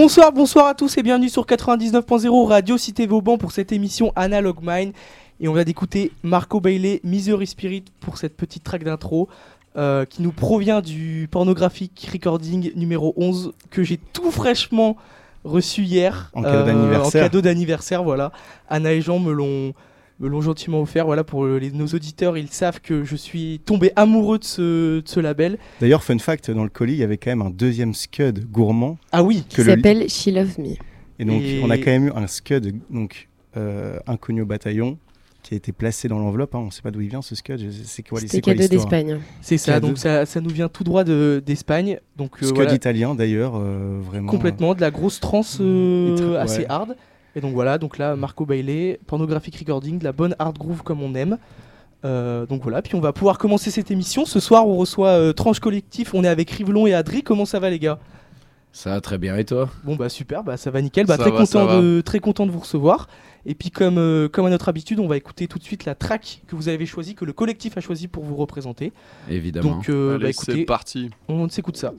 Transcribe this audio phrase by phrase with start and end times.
[0.00, 4.58] Bonsoir, bonsoir à tous et bienvenue sur 99.0 Radio Cité Vauban pour cette émission Analog
[4.62, 4.92] Mind.
[5.40, 9.28] Et on vient d'écouter Marco Bailey, Misery Spirit pour cette petite track d'intro
[9.76, 14.96] euh, qui nous provient du pornographique recording numéro 11 que j'ai tout fraîchement
[15.42, 16.30] reçu hier.
[16.32, 17.22] En cadeau euh, d'anniversaire.
[17.22, 18.30] En cadeau d'anniversaire, voilà.
[18.68, 19.74] Anna et Jean me l'ont
[20.20, 21.06] me l'ont gentiment offert.
[21.06, 25.02] Voilà, pour les- nos auditeurs, ils savent que je suis tombé amoureux de ce, de
[25.08, 25.58] ce label.
[25.80, 28.98] D'ailleurs, fun fact, dans le colis, il y avait quand même un deuxième Scud gourmand.
[29.12, 30.74] Ah oui, Que qui le- s'appelle She Loves Me.
[31.20, 34.98] Et donc, Et- on a quand même eu un Scud donc, euh, inconnu au bataillon
[35.42, 36.54] qui a été placé dans l'enveloppe.
[36.54, 36.58] hein.
[36.62, 37.70] On ne sait pas d'où il vient ce Scud.
[37.84, 39.20] C'est quoi, C'était c'est quoi cadeau l'histoire d'Espagne.
[39.40, 39.80] c'est ça.
[39.80, 42.00] Donc ça, ça nous vient tout droit de- d'Espagne.
[42.16, 42.74] Donc euh, Scud voilà.
[42.74, 44.30] italien d'ailleurs, euh, vraiment.
[44.30, 46.66] Complètement, de la grosse trance euh, Et très- assez ouais.
[46.68, 46.96] hard.
[47.36, 51.02] Et donc voilà, donc là, Marco Bailey, pornographic recording, de la bonne hard groove comme
[51.02, 51.38] on aime.
[52.04, 54.24] Euh, donc voilà, puis on va pouvoir commencer cette émission.
[54.24, 57.22] Ce soir, on reçoit euh, Tranche Collectif, on est avec Rivelon et Adri.
[57.22, 57.98] Comment ça va, les gars?
[58.72, 59.68] Ça va très bien et toi?
[59.82, 61.06] Bon, bah super, bah ça va nickel.
[61.06, 61.80] Bah, Ça très, va, ça content va.
[61.80, 63.08] de, très content de vous recevoir.
[63.46, 65.94] Et puis, comme, euh, comme à notre habitude, on va écouter tout de suite la
[65.94, 68.92] track que vous avez choisie, que le collectif a choisi pour vous représenter.
[69.30, 69.76] Évidemment.
[69.76, 71.10] Donc, euh, Allez, bah c'est écoutez, parti.
[71.28, 71.94] on s'écoute ça.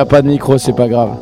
[0.00, 1.18] A pas de micro, c'est pas grave.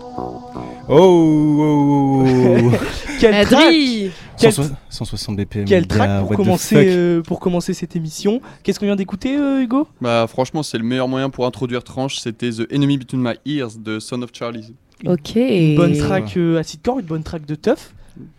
[0.89, 2.77] Oh, oh, oh, oh.
[3.21, 5.65] Quel track Adri Quel- 160 160 BPM.
[5.65, 9.89] Quel track pour commencer, euh, pour commencer cette émission Qu'est-ce qu'on vient d'écouter, euh, Hugo?
[10.01, 13.73] Bah franchement c'est le meilleur moyen pour introduire Tranche, c'était The Enemy Between My Ears
[13.79, 14.73] de Son of Charlie.
[15.07, 15.35] Ok.
[15.37, 17.93] Une bonne track euh, acidcore, une bonne track de teuf.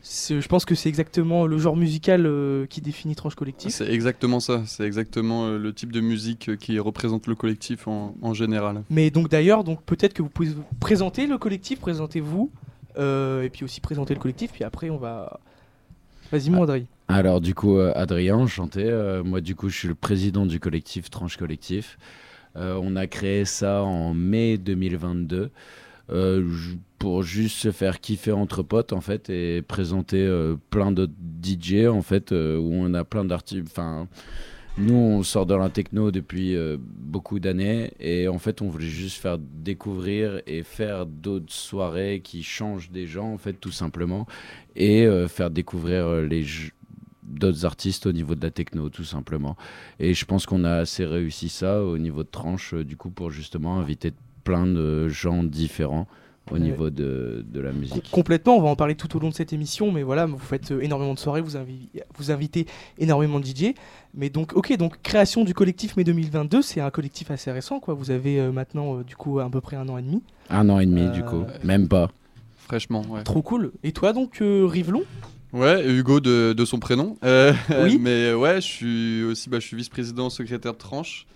[0.03, 3.71] Je pense que c'est exactement le genre musical euh, qui définit Tranche Collectif.
[3.71, 7.87] C'est exactement ça, c'est exactement euh, le type de musique euh, qui représente le collectif
[7.87, 8.83] en, en général.
[8.89, 12.51] Mais donc d'ailleurs, donc peut-être que vous pouvez vous présenter le collectif, présentez-vous,
[12.97, 15.39] euh, et puis aussi présenter le collectif, puis après on va...
[16.31, 16.85] Vas-y mon Adrien.
[17.07, 18.83] Alors du coup, Adrien, enchanté.
[18.85, 21.97] Euh, moi du coup, je suis le président du collectif Tranche Collectif.
[22.55, 25.51] Euh, on a créé ça en mai 2022 euh, ju-
[26.97, 31.85] pour juste se faire kiffer entre potes en fait et présenter euh, plein d'autres DJ
[31.87, 33.67] en fait euh, où on a plein d'artistes.
[33.67, 34.07] Enfin,
[34.79, 38.85] nous on sort de la techno depuis euh, beaucoup d'années et en fait on voulait
[38.85, 44.25] juste faire découvrir et faire d'autres soirées qui changent des gens en fait tout simplement
[44.75, 46.45] et euh, faire découvrir euh, les
[47.23, 49.55] d'autres artistes au niveau de la techno tout simplement
[49.99, 53.11] et je pense qu'on a assez réussi ça au niveau de tranche euh, du coup
[53.11, 56.07] pour justement inviter plein de gens différents
[56.51, 56.59] au Ouais.
[56.59, 59.53] niveau de, de la musique Complètement, on va en parler tout au long de cette
[59.53, 62.65] émission, mais voilà, vous faites euh, énormément de soirées, vous, invi- vous invitez
[62.97, 63.75] énormément de DJ.
[64.15, 67.93] Mais donc, ok, donc création du collectif mai 2022, c'est un collectif assez récent, quoi.
[67.93, 70.23] Vous avez euh, maintenant, euh, du coup, à peu près un an et demi.
[70.49, 72.09] un an et demi Euh, du coup même pas
[72.65, 73.23] Fraîchement, ouais.
[73.23, 73.71] Trop cool.
[73.83, 75.03] Et toi, donc, euh, Rivelon?
[75.53, 77.15] Ouais, Hugo de, de son prénom.
[77.23, 77.53] Euh,
[77.83, 77.97] Oui.
[78.01, 81.27] Mais ouais, je suis aussi bah, je suis vice-président secrétaire de Tranche.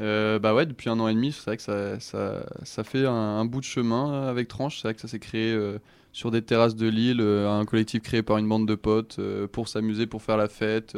[0.00, 3.06] Euh, bah ouais, depuis un an et demi, c'est vrai que ça, ça, ça fait
[3.06, 4.76] un, un bout de chemin avec Tranche.
[4.76, 5.78] C'est vrai que ça s'est créé euh,
[6.12, 9.18] sur des terrasses de Lille, euh, un collectif créé par une bande de potes
[9.52, 10.96] pour s'amuser, pour faire la fête,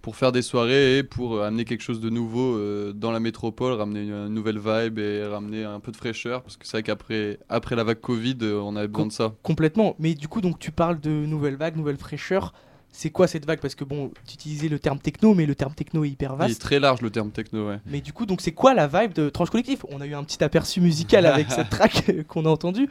[0.00, 2.58] pour faire des soirées et pour amener quelque chose de nouveau
[2.92, 6.42] dans la métropole, ramener une, une nouvelle vibe et ramener un peu de fraîcheur.
[6.42, 9.34] Parce que c'est vrai qu'après après la vague Covid, on avait besoin de ça.
[9.42, 9.94] Complètement.
[9.98, 12.52] Mais du coup, donc, tu parles de nouvelle vague, nouvelle fraîcheur.
[12.94, 13.58] C'est quoi cette vague?
[13.60, 16.34] Parce que bon, tu utilisais le terme techno, mais le terme techno est hyper Il
[16.34, 16.60] est vaste.
[16.60, 17.78] très large le terme techno, ouais.
[17.86, 19.84] Mais du coup, donc, c'est quoi la vibe de Tranche Collectif?
[19.88, 22.88] On a eu un petit aperçu musical avec cette track qu'on a entendue.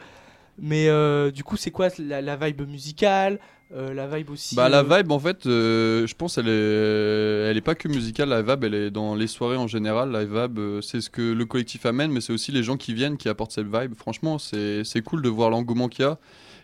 [0.58, 3.38] Mais euh, du coup, c'est quoi la, la vibe musicale
[3.74, 4.54] euh, La vibe aussi.
[4.54, 7.88] Bah la euh, vibe en fait, euh, je pense elle est, elle est pas que
[7.88, 8.28] musicale.
[8.28, 10.10] La vibe, elle est dans les soirées en général.
[10.10, 13.16] La vibe, c'est ce que le collectif amène, mais c'est aussi les gens qui viennent
[13.16, 13.94] qui apportent cette vibe.
[13.96, 16.18] Franchement, c'est c'est cool de voir l'engouement qu'il y a.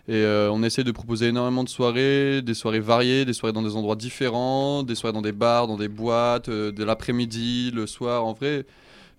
[0.08, 3.62] Et euh, on essaie de proposer énormément de soirées, des soirées variées, des soirées dans
[3.62, 7.86] des endroits différents, des soirées dans des bars, dans des boîtes, euh, de l'après-midi, le
[7.86, 8.24] soir.
[8.24, 8.64] En vrai,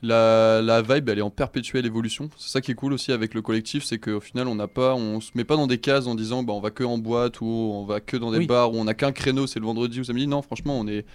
[0.02, 2.32] la, la vibe, elle est en perpétuelle évolution.
[2.38, 4.96] C'est ça qui est cool aussi avec le collectif, c'est qu'au final, on n'a pas,
[4.96, 7.40] on se met pas dans des cases en disant, bah, on va que en boîte
[7.42, 8.48] ou on va que dans des Oui.
[8.48, 10.26] bars où on n'a qu'un créneau, c'est le vendredi ou samedi.
[10.26, 11.06] Non, franchement, on est,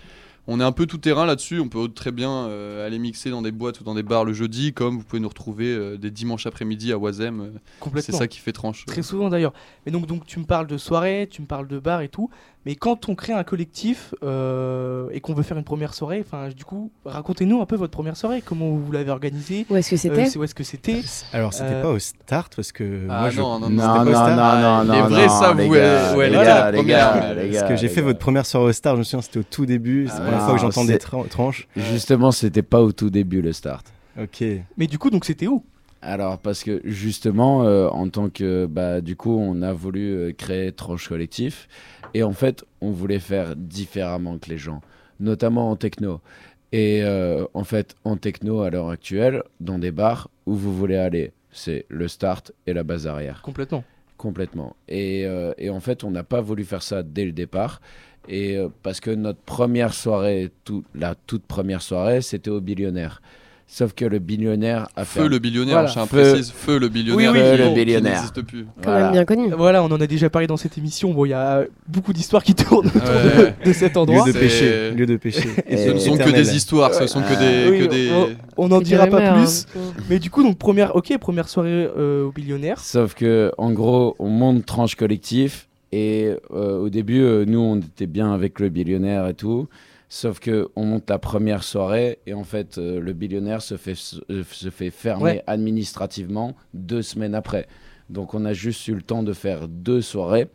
[0.47, 1.61] on est un peu tout terrain là-dessus.
[1.61, 4.33] On peut très bien euh, aller mixer dans des boîtes ou dans des bars le
[4.33, 7.41] jeudi, comme vous pouvez nous retrouver euh, des dimanches après-midi à Oisem.
[7.41, 8.85] Euh, C'est ça qui fait tranche.
[8.87, 9.55] Très souvent d'ailleurs.
[9.87, 12.31] Mais donc, donc tu me parles de soirée, tu me parles de bar et tout.
[12.67, 16.49] Mais quand on crée un collectif euh, et qu'on veut faire une première soirée, enfin
[16.49, 19.95] du coup, racontez-nous un peu votre première soirée, comment vous l'avez organisée, Où est-ce que
[19.97, 21.03] euh, c'était c'est- où est-ce que c'était.
[21.35, 23.77] Alors, c'était Euh, pas au start parce que Ah moi, je- non, non, non non,
[23.77, 24.37] non c'était non pas ça.
[24.37, 28.03] non non Les non vrais savent les gars, Parce que j'ai fait gars.
[28.07, 30.07] votre première soirée au Star, je me souviens, c'était au tout début.
[30.09, 31.69] C'est Ah la première fois que non, j'entends des tranches.
[31.77, 33.87] justement c'était pas au tout début le start
[34.21, 34.43] Ok.
[34.77, 35.65] Mais du coup, donc c'était où?
[36.07, 40.33] Alors parce que justement euh, en tant que bah du coup on a voulu euh,
[40.37, 41.67] créer Tranche Collectif
[42.15, 44.81] et en fait on voulait faire différemment que les gens,
[45.21, 46.21] notamment en techno.
[46.73, 50.97] Et euh, en fait en techno à l'heure actuelle dans des bars où vous voulez
[50.97, 53.43] aller, c'est le start et la base arrière.
[53.43, 53.85] Complètement.
[54.17, 54.77] Complètement.
[54.89, 57.81] Et, euh, et en fait, on n'a pas voulu faire ça dès le départ.
[58.29, 63.21] Et euh, parce que notre première soirée, tout, la toute première soirée, c'était au billionnaire.
[63.67, 65.29] Sauf que le billionnaire a Feu fait.
[65.29, 65.89] le billionnaire, Voilà.
[65.89, 68.13] je Feu- préciser, Feu le billionnaire, Oui, oui, Feu le qui billionnaire.
[68.13, 68.65] n'existe plus.
[68.65, 69.05] Quand Voilà.
[69.05, 69.49] même bien connu.
[69.57, 71.13] Voilà, on en a déjà parlé dans cette émission.
[71.13, 73.55] Bon, il y a beaucoup d'histoires qui tournent autour Ouais.
[73.65, 74.27] de, de cet Lieu endroit.
[74.27, 74.91] de C'est- péché.
[74.93, 75.49] Lieu de péché.
[75.67, 78.11] Et Ce ne sont que des histoires, ce sont que des, Oui, que des...
[78.57, 79.67] on n'en dira pas rumeurs, plus.
[79.77, 79.81] hein.
[80.09, 82.79] Mais du coup, donc première, ok, première soirée euh, au billionnaire.
[82.79, 85.69] Sauf que, en gros, on monte tranche collectif.
[85.91, 89.69] Et euh, au début, euh, nous, on était bien avec le billionnaire et tout.
[90.17, 93.97] Sauf que on monte la première soirée et en fait, euh, le billionnaire se fait,
[94.31, 95.45] euh, se fait fermer Ouais.
[95.49, 97.67] administrativement deux semaines après.
[98.11, 100.47] Donc, on a juste eu le temps de faire deux soirées.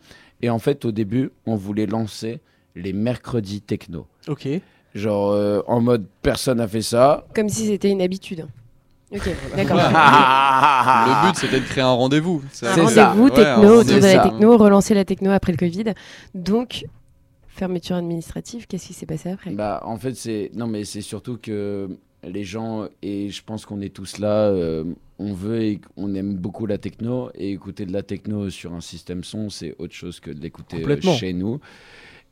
[0.41, 2.39] Et en fait, au début, on voulait lancer
[2.73, 4.07] les mercredis techno.
[4.29, 4.47] Ok.
[4.95, 7.25] Genre, euh, en mode, personne n'a fait ça.
[7.35, 8.47] Comme si c'était une habitude.
[9.11, 9.75] Ok, d'accord.
[11.05, 12.41] Le but, c'était de créer un rendez-vous.
[12.45, 13.09] Un C'est ça.
[13.09, 15.93] rendez-vous Ouais, un techno autour de la techno, relancer la techno après le Covid.
[16.33, 16.85] Donc,
[17.59, 19.51] fermeture administrative, qu'est-ce qui s'est passé après?
[19.51, 21.89] Bah, en fait, c'est non, mais c'est surtout que
[22.23, 24.85] les gens, et je pense qu'on est tous là, euh,
[25.19, 28.81] on veut et on aime beaucoup la techno, et écouter de la techno sur un
[28.81, 31.13] système son, c'est autre chose que de l'écouter euh, Complètement.
[31.13, 31.59] chez nous.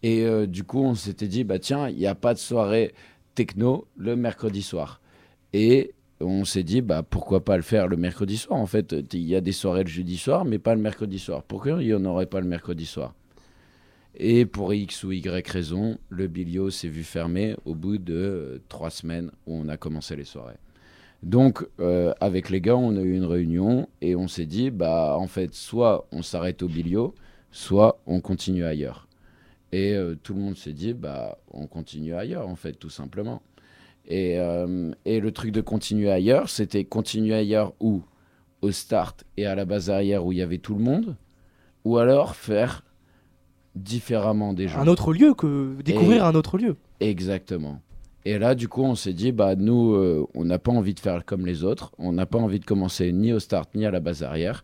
[0.02, 2.94] Et euh, du coup, on s'était dit, bah tiens, il n'y a pas de soirée
[3.36, 5.02] techno le mercredi soir.
[5.54, 8.60] Et on s'est dit, bah pourquoi pas le faire le mercredi soir?
[8.60, 11.44] En fait, il y a des soirées le jeudi soir, mais pas le mercredi soir.
[11.44, 13.14] Pourquoi il n'y en aurait pas le mercredi soir?
[14.20, 18.58] Et pour X ou Y raison, le Bilio s'est vu fermer au bout de euh,
[18.68, 20.58] trois semaines où on a commencé les soirées.
[21.22, 25.16] Donc, euh, avec les gars, on a eu une réunion et on s'est dit, bah
[25.20, 27.14] en fait, soit on s'arrête au Bilio,
[27.52, 29.08] soit on continue ailleurs.
[29.72, 33.44] Et euh, tout le monde s'est dit, bah on continue ailleurs, en fait, tout simplement.
[34.10, 34.38] Et,
[35.04, 38.04] et le truc de continuer ailleurs, c'était continuer ailleurs où?
[38.62, 41.18] Au start et à la base arrière où il y avait tout le monde?
[41.84, 42.86] Ou alors faire
[43.78, 46.76] différemment des gens Un autre lieu que découvrir Et- un autre lieu.
[47.00, 47.82] Exactement.
[48.26, 51.00] Et là, du coup, on s'est dit, bah, nous, euh, on n'a pas envie de
[51.00, 51.92] faire comme les autres.
[51.98, 54.64] On n'a pas envie de commencer ni au start ni à la base arrière.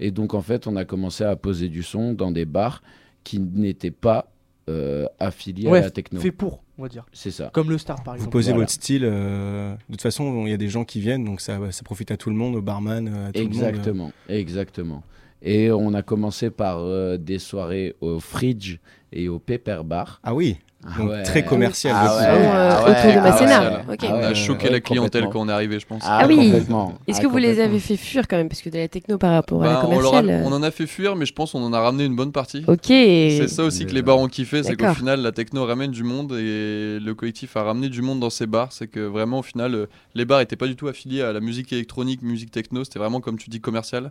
[0.00, 2.82] Et donc, en fait, on a commencé à poser du son dans des bars
[3.22, 4.28] qui n'étaient pas
[4.68, 6.18] euh, affiliés Ouais, à la techno.
[6.20, 7.04] Fait pour, on va dire.
[7.12, 7.50] C'est ça.
[7.52, 8.32] Comme le Star par Vous exemple.
[8.32, 8.62] posez voilà.
[8.62, 9.04] votre style.
[9.04, 12.10] euh, de toute façon, il y a des gens qui viennent, donc ça, ça profite
[12.10, 13.52] à tout le monde, au barman, à tout le monde.
[13.54, 15.02] Exactement, exactement.
[15.46, 18.78] Et on a commencé par euh, des soirées au Fridge
[19.12, 20.18] et au Pepper Bar.
[20.24, 21.22] Ah oui, Ah donc ouais.
[21.22, 21.94] très commercial.
[21.94, 23.82] Ah ouais, ah ouais, autour de ah Masséna.
[23.86, 26.02] Ah On a choqué ouais, la clientèle quand on est arrivé, je pense.
[26.06, 26.36] Ah oui.
[26.36, 26.94] complètement.
[27.06, 29.18] Est-ce Ah, que vous les avez fait fuir quand même Parce que de la techno
[29.18, 30.30] par rapport à Bah, la on, a- commerciale.
[30.30, 32.32] euh, on en a fait fuir, mais je pense qu'on en a ramené une bonne
[32.32, 32.64] partie.
[32.66, 32.86] Ok.
[32.86, 36.04] C'est ça aussi que les bars ont kiffé, c'est qu'au final la techno ramène du
[36.04, 38.72] monde et le collectif a ramené du monde dans ces bars.
[38.72, 41.40] C'est que vraiment au final euh, les bars étaient pas du tout affiliés à la
[41.40, 44.10] musique électronique, musique techno, c'était vraiment comme tu dis commercial.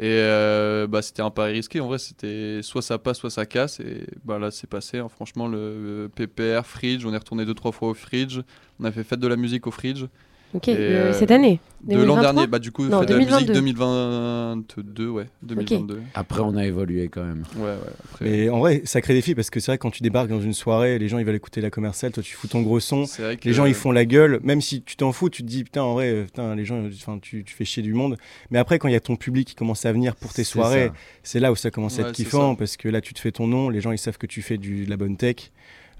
[0.00, 3.44] Et euh, bah, c'était un pari risqué en vrai, c'était soit ça passe, soit ça
[3.44, 3.80] casse.
[3.80, 5.10] Et bah, là c'est passé, hein.
[5.10, 8.40] franchement le euh, PPR, Fridge, on est retourné deux trois fois au Fridge,
[8.80, 10.06] on a fait fête de la musique au Fridge.
[10.54, 10.68] Ok.
[10.68, 12.22] Et, euh, euh, cette année De l'an 2023?
[12.22, 13.54] dernier, bah du coup Non, de la musique 2022.
[13.54, 16.02] 2022, ouais, 2022.
[16.14, 17.44] Après, on a évolué quand même.
[17.56, 18.24] Ouais, ouais, après.
[18.24, 20.98] Mais en vrai, sacré défi parce que c'est vrai quand tu débarques dans une soirée,
[20.98, 23.06] les gens ils veulent écouter la commerciale, toi tu fous ton gros son.
[23.06, 25.42] C'est vrai que Les gens ils font la gueule, même si tu t'en fous, tu
[25.42, 27.94] te dis putain en vrai, euh, putain les gens, enfin tu, tu fais chier du
[27.94, 28.16] monde.
[28.50, 30.90] Mais après quand il y a ton public qui commence à venir pour tes soirées,
[31.22, 33.30] c'est là où ça commence à Ouais, être kiffant parce que là tu te fais
[33.32, 35.52] ton nom, les gens ils savent que tu fais du, de la bonne tech,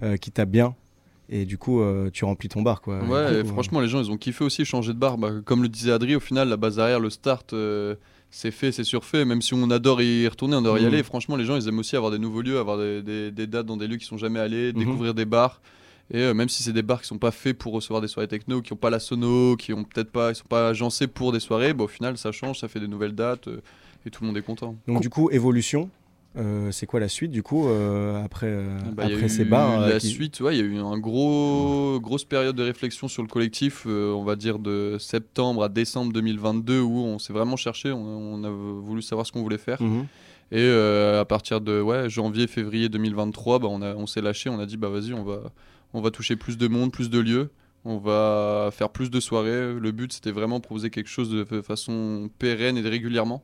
[0.02, 0.74] euh, qui tape bien
[1.30, 3.00] et du coup euh, tu remplis ton bar quoi.
[3.04, 5.16] Ouais, Du et coup, franchement, les gens, ils ont kiffé aussi changer de bar.
[5.16, 7.94] Bah, comme le disait Adri, au final, la base arrière, le start, euh,
[8.30, 9.24] c'est fait, c'est surfait.
[9.24, 10.86] Même si on adore y retourner, on adore y Mhm.
[10.88, 11.02] aller.
[11.02, 13.66] Franchement, les gens, ils aiment aussi avoir des nouveaux lieux, avoir des, des- des dates
[13.66, 14.78] dans des lieux qui sont jamais allés, Mhm.
[14.80, 15.60] découvrir des bars.
[16.12, 18.26] Et euh, même si c'est des bars qui sont pas faits pour recevoir des soirées
[18.26, 21.30] techno, qui ont pas la sono, qui ont peut-être pas, ils sont pas agencés pour
[21.30, 23.60] des soirées, bah, au final, ça change, ça fait des nouvelles dates euh,
[24.04, 24.74] et tout le monde est content.
[24.88, 25.88] Donc du coup évolution,
[26.36, 29.98] euh, c'est quoi la suite du coup euh, après euh, Bah, après ces bars La
[29.98, 33.28] qui- suite, ouais, il y a eu un gros, grosse période de réflexion sur le
[33.28, 38.00] collectif, on va dire de septembre à décembre 2022, où on s'est vraiment cherché, on,
[38.34, 39.82] on a voulu savoir ce qu'on voulait faire.
[39.82, 40.06] Mhm.
[40.52, 44.58] Et à partir de ouais, janvier, février 2023, bah, on, a- on s'est lâché, on
[44.58, 45.40] a dit bah vas-y, on va,
[45.94, 47.50] on va toucher plus de monde, plus de lieux.
[47.84, 49.72] On va faire plus de soirées.
[49.72, 53.42] Le but, c'était vraiment proposer quelque chose de fa- façon pérenne et régulièrement.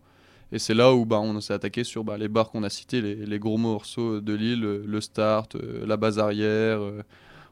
[0.52, 3.00] Et c'est là où bah, on s'est attaqué sur bah, les bars qu'on a cités,
[3.00, 6.80] les, les gros morceaux de l'île, le, le Start, euh, la base arrière.
[6.80, 7.02] euh,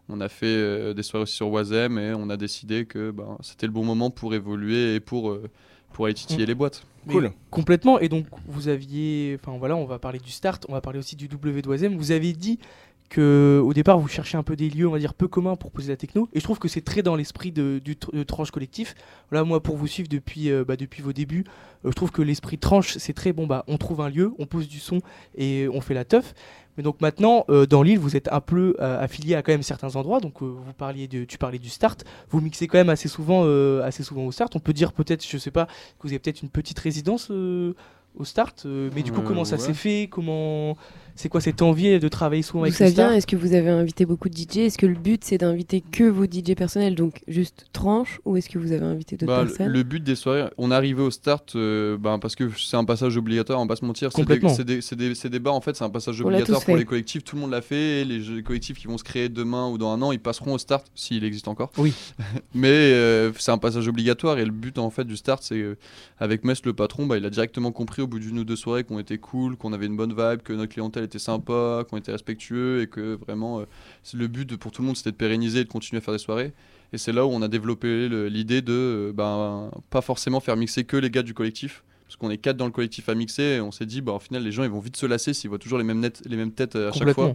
[0.09, 3.39] on a fait euh, des soirées aussi sur Wazem et on a décidé que bah,
[3.41, 5.49] c'était le bon moment pour évoluer et pour, euh,
[5.93, 6.85] pour aller titiller les boîtes.
[7.07, 7.33] Mais Cool.
[7.51, 7.99] Complètement.
[8.01, 9.39] Et donc, vous aviez.
[9.41, 11.97] Enfin, voilà, on va parler du start, on va parler aussi du W de Oisem.
[11.97, 12.59] Vous avez dit
[13.09, 15.71] que au départ, vous cherchez un peu des lieux, on va dire, peu communs pour
[15.71, 16.29] poser la techno.
[16.33, 18.95] Et je trouve que c'est très dans l'esprit de- de tranche collectif.
[19.31, 21.45] Voilà, moi, pour vous suivre depuis, euh, bah, depuis vos débuts,
[21.85, 23.47] euh, je trouve que l'esprit tranche, c'est très bon.
[23.47, 25.01] Bah, on trouve un lieu, on pose du son
[25.37, 26.35] et on fait la teuf.
[26.77, 29.95] Mais donc maintenant, euh, dans l'île, vous êtes un peu affilié à quand même certains
[29.95, 30.19] endroits.
[30.19, 32.05] Donc, vous parliez de, tu parlais du start.
[32.31, 33.45] Vous mixez quand même assez souvent,
[33.81, 34.57] assez souvent au start.
[34.57, 37.31] On peut dire peut-être, je sais pas, que vous avez peut-être une petite résidence
[38.17, 38.65] au start.
[38.67, 40.09] euh, mais du coup, Euh, comment ça s'est fait?
[40.11, 40.77] Comment
[41.17, 43.13] c'est quoi cette envie de travailler souvent avec ça vient?
[43.13, 46.03] Est-ce que vous avez invité beaucoup de DJ Est-ce que le but c'est d'inviter que
[46.05, 49.49] vos DJ personnels, donc juste tranche, ou est-ce que vous avez invité d'autres Bah, le-
[49.49, 49.69] personnes?
[49.73, 52.85] le but des soirées, on est arrivé au start euh, ben, parce que c'est un
[52.85, 54.11] passage obligatoire, on va pas se mentir.
[54.11, 54.49] C'est des, Complètement.
[54.55, 56.79] c'est des, c'est des- c'est des bars en fait, c'est un passage obligatoire pour fait.
[56.79, 57.23] les collectifs.
[57.23, 58.01] Tout le monde l'a fait.
[58.01, 60.59] et Les collectifs qui vont se créer demain ou dans un an, ils passeront au
[60.59, 61.71] start s'il existe encore.
[61.79, 61.93] Oui.
[62.55, 65.77] Mais euh, c'est un passage obligatoire et le but en fait du start, c'est euh,
[66.19, 68.85] avec Mess le patron, bah, il a directement compris au bout d'une ou deux soirées
[68.85, 72.13] qu'on était cool, qu'on avait une bonne vibe, que notre clientèle était sympa, qu'on était
[72.13, 73.65] respectueux et que vraiment euh,
[74.15, 76.19] le but pour tout le monde c'était de pérenniser et de continuer à faire des
[76.19, 76.53] soirées.
[76.93, 80.85] Et c'est là où on a développé l'idée de euh, ben, pas forcément faire mixer
[80.85, 81.83] que les gars du collectif.
[82.07, 84.19] Parce qu'on est quatre dans le collectif à mixer et on s'est dit, bah, au
[84.21, 86.37] final, les gens ils vont vite se lasser s'ils voient toujours les mêmes, net- les
[86.37, 87.29] mêmes têtes euh, à chaque fois.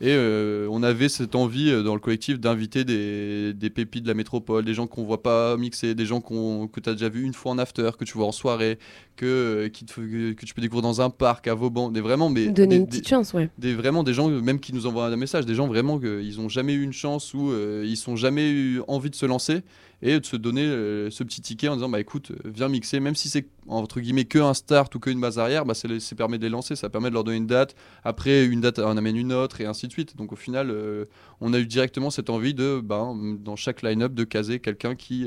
[0.00, 4.08] Et euh, on avait cette envie euh, dans le collectif d'inviter des, des pépites de
[4.08, 7.08] la métropole, des gens qu'on voit pas mixer, des gens qu'on- que tu as déjà
[7.08, 8.78] vu une fois en after, que tu vois en soirée,
[9.16, 11.90] que, euh, qui te- que, que tu peux découvrir dans un parc à Vauban.
[11.90, 13.48] Des, vraiment, mais, Donner des, une des- petite chance, ouais.
[13.58, 16.48] des- vraiment des gens même qui nous envoient un message, des gens vraiment qu'ils ont
[16.48, 17.52] jamais eu une chance ou
[17.84, 19.62] ils sont jamais eu envie de se lancer
[20.04, 23.00] et de se donner euh, ce petit ticket en disant bah écoute euh, viens mixer
[23.00, 25.88] même si c'est entre guillemets que un start ou que une base arrière bah ça
[26.14, 28.98] permet de les lancer ça permet de leur donner une date après une date on
[28.98, 30.16] amène une autre et ainsi de suite.
[30.16, 31.06] Donc au final euh,
[31.40, 33.08] on a eu directement cette envie de bah,
[33.40, 35.26] dans chaque line-up de caser quelqu'un qui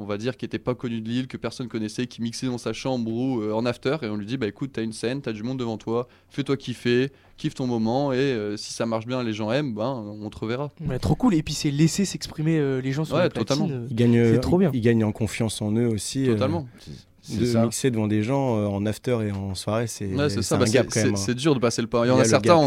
[0.00, 2.58] on va dire qui était pas connu de l'île, que personne connaissait, qui mixait dans
[2.58, 5.20] sa chambre ou euh, en after, et on lui dit bah écoute, t'as une scène,
[5.22, 9.06] t'as du monde devant toi, fais-toi kiffer, kiffe ton moment, et euh, si ça marche
[9.06, 10.70] bien, les gens aiment, ben on te reverra.
[10.86, 11.34] Ouais, trop cool.
[11.34, 13.68] Et puis c'est laisser s'exprimer euh, les gens sur Ouais, les platines, totalement.
[13.74, 14.70] euh, Ils gagnent, C'est trop bien.
[14.72, 16.28] Ils gagnent en confiance en eux aussi.
[16.28, 16.66] euh, Totalement.
[17.22, 17.62] C'est de ça.
[17.64, 20.56] mixer devant des gens euh, en after et en soirée, c'est Ouais, c'est c'est ça,
[20.56, 21.16] un bah, gap c'est- quand même.
[21.16, 21.24] c'est hein.
[21.26, 22.06] c'est dur de passer le pas.
[22.06, 22.62] Il y en y a certains, on,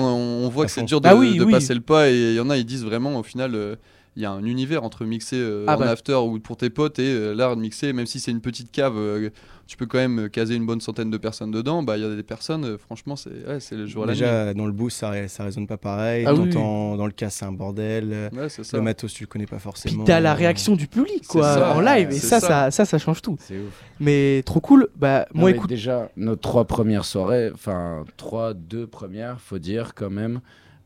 [0.46, 1.52] on voit À que c'est dur de, Ah oui, de oui.
[1.52, 3.76] passer le pas, et il y en a, ils disent vraiment, au final, euh,
[4.16, 5.90] il y a un univers entre mixer euh, Ah en bah.
[5.90, 8.72] after ou pour tes potes et euh, là, de mixer, même si c'est une petite
[8.72, 9.30] cave, euh,
[9.66, 12.14] tu peux quand même caser une bonne centaine de personnes dedans, bah il y a
[12.16, 14.14] des personnes, euh, franchement, c'est ouais, c'est le jour à la.
[14.14, 16.26] Déjà, dans le boost, ça, ça résonne pas pareil.
[16.28, 18.10] Ah oui, dans le cas, c'est un bordel.
[18.12, 18.78] euh, Ouais, c'est ça.
[18.78, 20.04] Le matos, tu le connais pas Puis forcément.
[20.04, 22.10] t'as la réaction du public, quoi, ça, en live.
[22.12, 22.48] Et ça, ça.
[22.48, 23.38] ça, ça, ça change tout.
[23.40, 23.82] C'est ouf.
[24.00, 24.90] Mais trop cool.
[24.98, 25.70] Bah, Non, moi, écoute.
[25.70, 30.42] Déjà, nos trois premières soirées, enfin, trois, deux premières, faut dire quand même,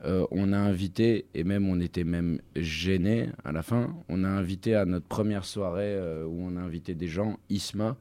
[0.06, 4.28] euh, on a invité, et même on était même gênés à la fin, on a
[4.28, 7.96] invité à notre première soirée euh, où on a invité des gens, Isma,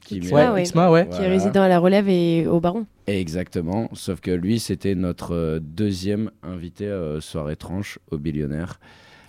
[0.00, 0.62] qui Isma, Ouais, ouais.
[0.62, 1.08] Isma, ouais.
[1.08, 2.86] Qui est résident à la relève et au Baron.
[3.06, 8.78] Exactement, sauf que lui, c'était notre euh, deuxième invité euh, soirée tranche au billionnaire.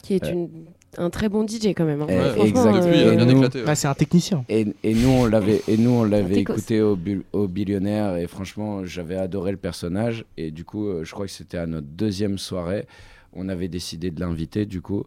[0.04, 0.32] Qui est Euh.
[0.34, 0.66] une-
[0.98, 2.02] un très bon DJ quand même.
[2.02, 2.08] hein.
[2.10, 2.86] Eh, Franchement, exact.
[2.88, 3.60] euh, bien éclaté.
[3.60, 3.66] ouais.
[3.66, 4.44] Bah, c'est un technicien.
[4.50, 6.98] Et, et nous, on l'avait, et nous, on l'avait écouté au,
[7.34, 10.26] au billionnaire et franchement, j'avais adoré le personnage.
[10.38, 12.88] Et du coup, euh, je crois que c'était à notre deuxième soirée,
[13.34, 15.04] on avait décidé de l'inviter du coup.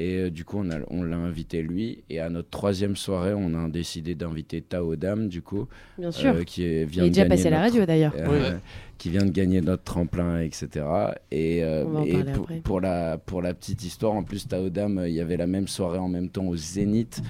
[0.00, 2.02] Et euh, du coup, on, a- on l'a invité lui.
[2.10, 5.66] Et à notre troisième soirée, on a décidé d'inviter Tao Dam, du coup,
[5.98, 6.34] bien sûr.
[6.34, 8.12] euh, qui est, Il vient est de déjà gagner passé à la notre- radio d'ailleurs.
[8.18, 8.56] euh,
[8.98, 10.84] qui vient de gagner notre tremplin, etc.
[11.30, 12.60] Et, euh, On va en et parler pour, après.
[12.60, 15.68] pour la, pour la petite histoire, en plus, Taodam, euh, il y avait la même
[15.68, 17.22] soirée en même temps au Zénith.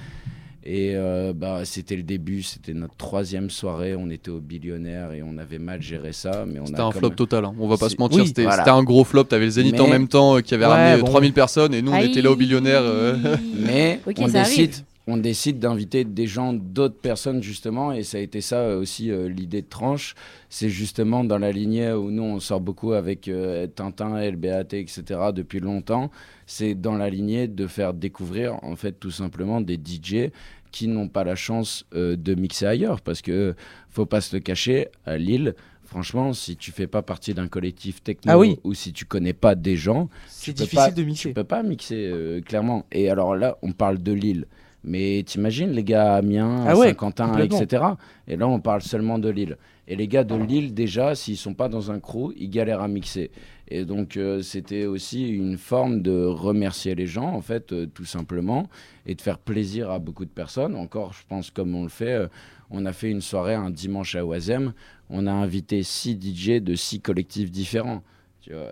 [0.67, 3.95] Et euh, bah, c'était le début, c'était notre troisième soirée.
[3.95, 6.43] On était au billionnaire et on avait mal géré ça.
[6.47, 7.53] Mais on C'était a un quand flop même- total, hein.
[7.59, 8.73] on va pas se mentir, oui, c'était voilà.
[8.73, 9.25] un gros flop.
[9.25, 11.07] T'avais le Zénith en même temps euh, qui avait Ouais, ramené bon.
[11.07, 12.81] 3000 personnes et nous on était là au billionnaire.
[12.81, 13.15] euh,
[13.59, 14.73] Mais on, décide,
[15.05, 19.29] on décide d'inviter des gens, d'autres personnes justement, et ça a été ça aussi euh,
[19.29, 20.15] l'idée de tranche.
[20.49, 25.03] C'est justement dans la lignée où nous on sort beaucoup avec euh, Tintin, LBAT, etc.
[25.33, 26.09] depuis longtemps.
[26.47, 30.29] C'est dans la lignée de faire découvrir en fait tout simplement des DJ
[30.75, 33.55] qui n'ont pas la chance euh, de mixer ailleurs, parce que
[33.89, 35.55] faut pas se le cacher, à Lille.
[35.85, 38.59] Franchement, si tu fais pas partie d'un collectif techno Ah oui.
[38.65, 41.31] ou si tu connais pas des gens, C'est tu difficile pas- de tu mixer.
[41.33, 42.85] peux pas mixer, euh, clairement.
[42.91, 44.47] Et alors là, on parle de Lille.
[44.85, 47.83] Mais t'imagines les gars à Amiens, Ah ouais, Saint-Quentin, etc.
[48.27, 49.57] Et là, on parle seulement de Lille.
[49.87, 52.87] Et les gars de Lille, déjà, s'ils sont pas dans un crew, ils galèrent à
[52.87, 53.31] mixer.
[53.67, 58.05] Et donc, euh, c'était aussi une forme de remercier les gens, en fait, euh, tout
[58.05, 58.67] simplement,
[59.07, 60.75] et de faire plaisir à beaucoup de personnes.
[60.75, 62.27] Encore, je pense, comme on le fait, euh,
[62.69, 64.73] on a fait une soirée un dimanche à Oisem.
[65.09, 68.01] On a invité six DJ de six collectifs différents.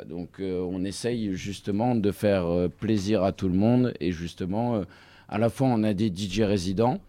[0.08, 4.76] Donc euh, on essaye justement de faire euh, plaisir à tout le monde et justement
[4.76, 4.84] euh,
[5.34, 7.02] à la fois on a des DJ résidents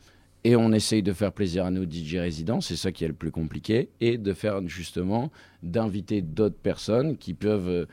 [0.44, 3.14] et on essaye de faire plaisir à nos DJ résidents, c'est ça qui est le
[3.14, 5.30] plus compliqué, et de faire justement
[5.62, 7.87] d'inviter d'autres personnes qui peuvent euh,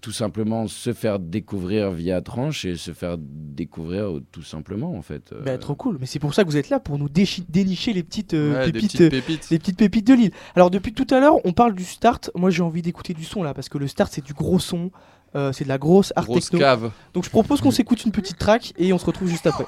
[0.00, 5.02] tout simplement se faire découvrir via tranche et se faire découvrir euh, tout simplement en
[5.02, 5.32] fait.
[5.32, 5.96] Euh, Bah, trop cool.
[6.00, 8.72] Mais c'est pour ça que vous êtes là pour nous dénicher les petites euh, ouais,
[8.72, 8.90] pépites.
[8.90, 9.50] petites euh, pépites.
[9.50, 10.30] les petites pépites de Lille.
[10.56, 12.30] Alors depuis tout à l'heure, on parle du start.
[12.34, 14.90] Moi, j'ai envie d'écouter du son là parce que le start c'est du gros son,
[15.34, 16.58] euh, c'est de la grosse art Grosse techno.
[16.58, 16.90] cave.
[17.14, 19.66] Donc je propose qu'on s'écoute une petite track et on se retrouve juste après.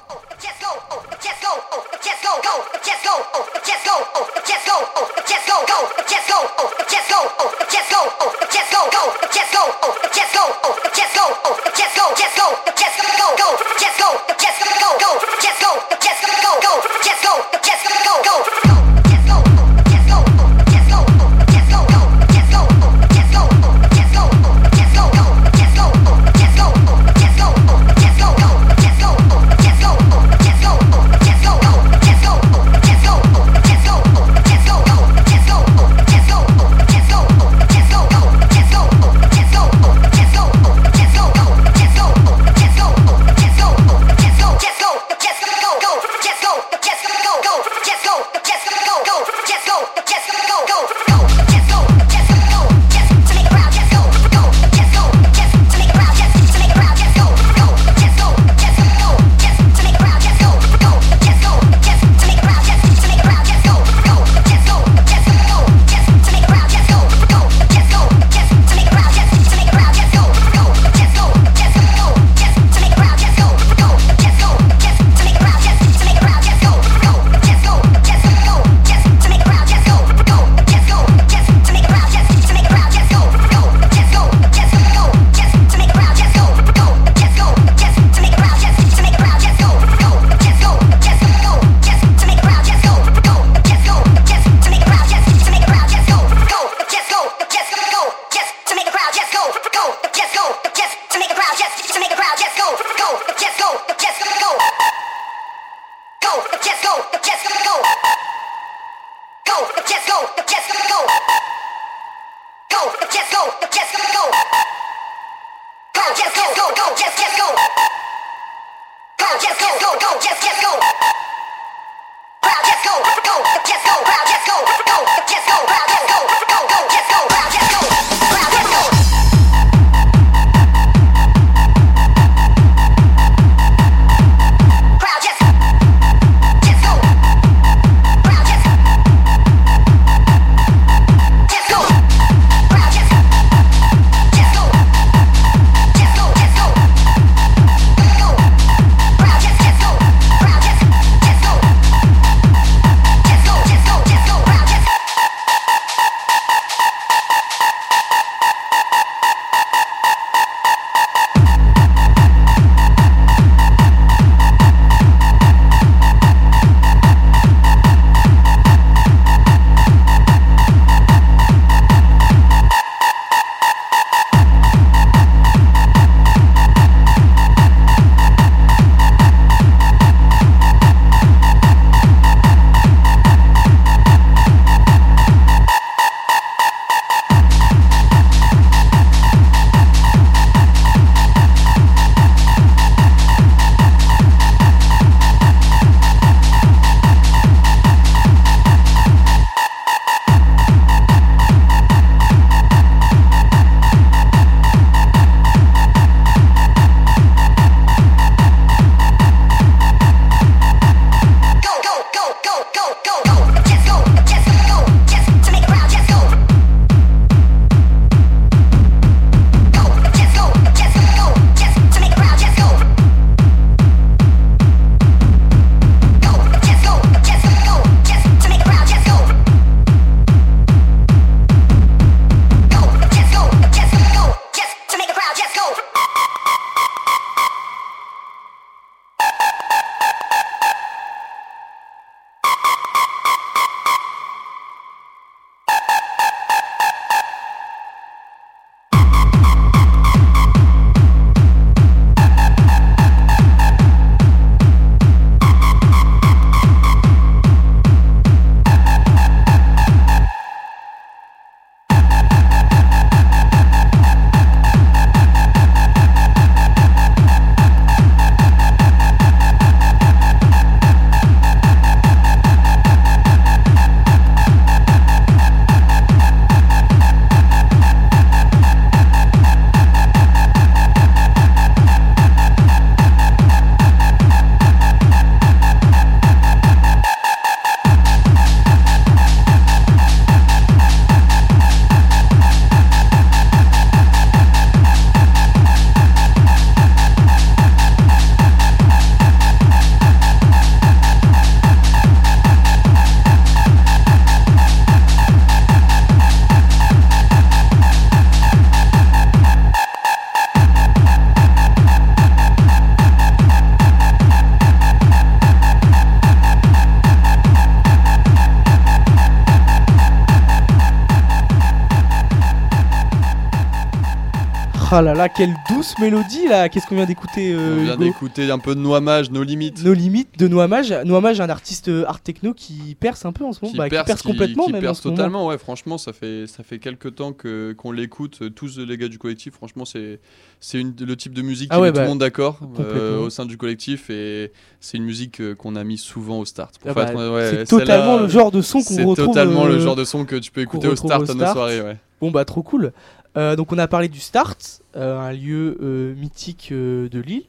[325.15, 328.75] Là quelle douce mélodie là Qu'est-ce qu'on vient d'écouter euh, On vient d'écouter un peu
[328.75, 329.83] de Noamage, nos limites.
[329.83, 330.91] Nos limites de Noamage.
[331.05, 333.71] Noamage, un artiste euh, art techno qui perce un peu en ce moment.
[333.71, 334.79] qui Bah, perce, perce complètement qui même.
[334.79, 335.17] en perce ce moment.
[335.17, 338.97] totalement ouais franchement ça fait ça fait quelques temps que qu'on l'écoute euh, tous les
[338.97, 340.19] gars du collectif franchement c'est
[340.59, 343.19] c'est le type de musique Ah qui ouais, met tout bah, le monde d'accord euh,
[343.19, 344.51] au sein du collectif et
[344.81, 348.27] c'est une musique qu'on a mis souvent au start Ah bah, ouais, c'est totalement le
[348.27, 349.27] genre de son qu'on c'est retrouve.
[349.27, 351.45] totalement euh, le genre de son que tu peux écouter au start au à nos
[351.53, 351.97] soirées ouais.
[352.21, 352.91] Bon bah trop cool.
[353.37, 357.43] Euh, donc on a parlé du Start, euh, un lieu euh, mythique de Lille.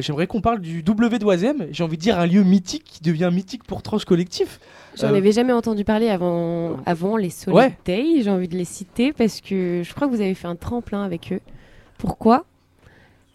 [0.00, 1.66] J'aimerais qu'on parle du W Doisem.
[1.70, 4.60] J'ai envie de dire un lieu mythique qui devient mythique pour Tranche Collectif.
[4.96, 7.78] J'en avais jamais entendu parler avant, avant les Solid Ouais.
[7.84, 8.22] Day.
[8.22, 11.02] J'ai envie de les citer parce que je crois que vous avez fait un tremplin
[11.02, 11.40] avec eux.
[11.98, 12.44] Pourquoi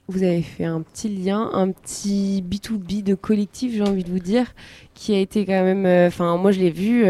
[0.08, 4.19] Vous avez fait un petit lien, un petit B2B de collectif, j'ai envie de vous
[4.19, 4.54] dire,
[4.93, 5.86] qui a été quand même.
[6.08, 7.06] Enfin, moi je l'ai vu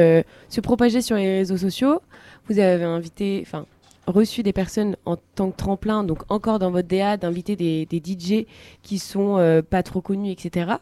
[0.50, 2.02] se propager sur les réseaux sociaux.
[2.50, 3.66] Vous avez invité, enfin,
[4.08, 7.98] reçu des personnes en tant que tremplin, donc encore dans votre DA, d'inviter des, des
[7.98, 8.46] DJ
[8.82, 10.74] qui sont euh, pas trop connus, etc.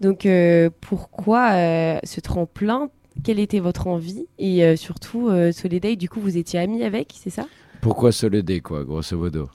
[0.00, 2.90] Donc euh, pourquoi euh, ce tremplin?
[3.24, 4.26] Quelle était votre envie?
[4.38, 7.46] Et surtout, Soleday, du coup, vous étiez amis avec, c'est ça?
[7.82, 9.50] Pourquoi se le dé, quoi, grosso modo?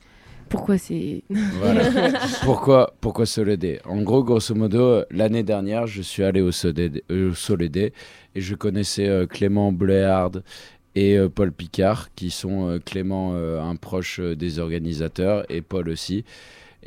[0.49, 1.23] Pourquoi c'est...
[1.29, 2.19] Voilà.
[2.43, 7.33] pourquoi, pourquoi Soledé En gros, grosso modo, l'année dernière, je suis allé au Soledé, au
[7.33, 7.93] Soledé
[8.35, 10.31] et je connaissais euh, Clément Bléard
[10.95, 15.89] et euh, Paul Picard, qui sont euh, Clément, euh, un proche des organisateurs, et Paul
[15.89, 16.23] aussi.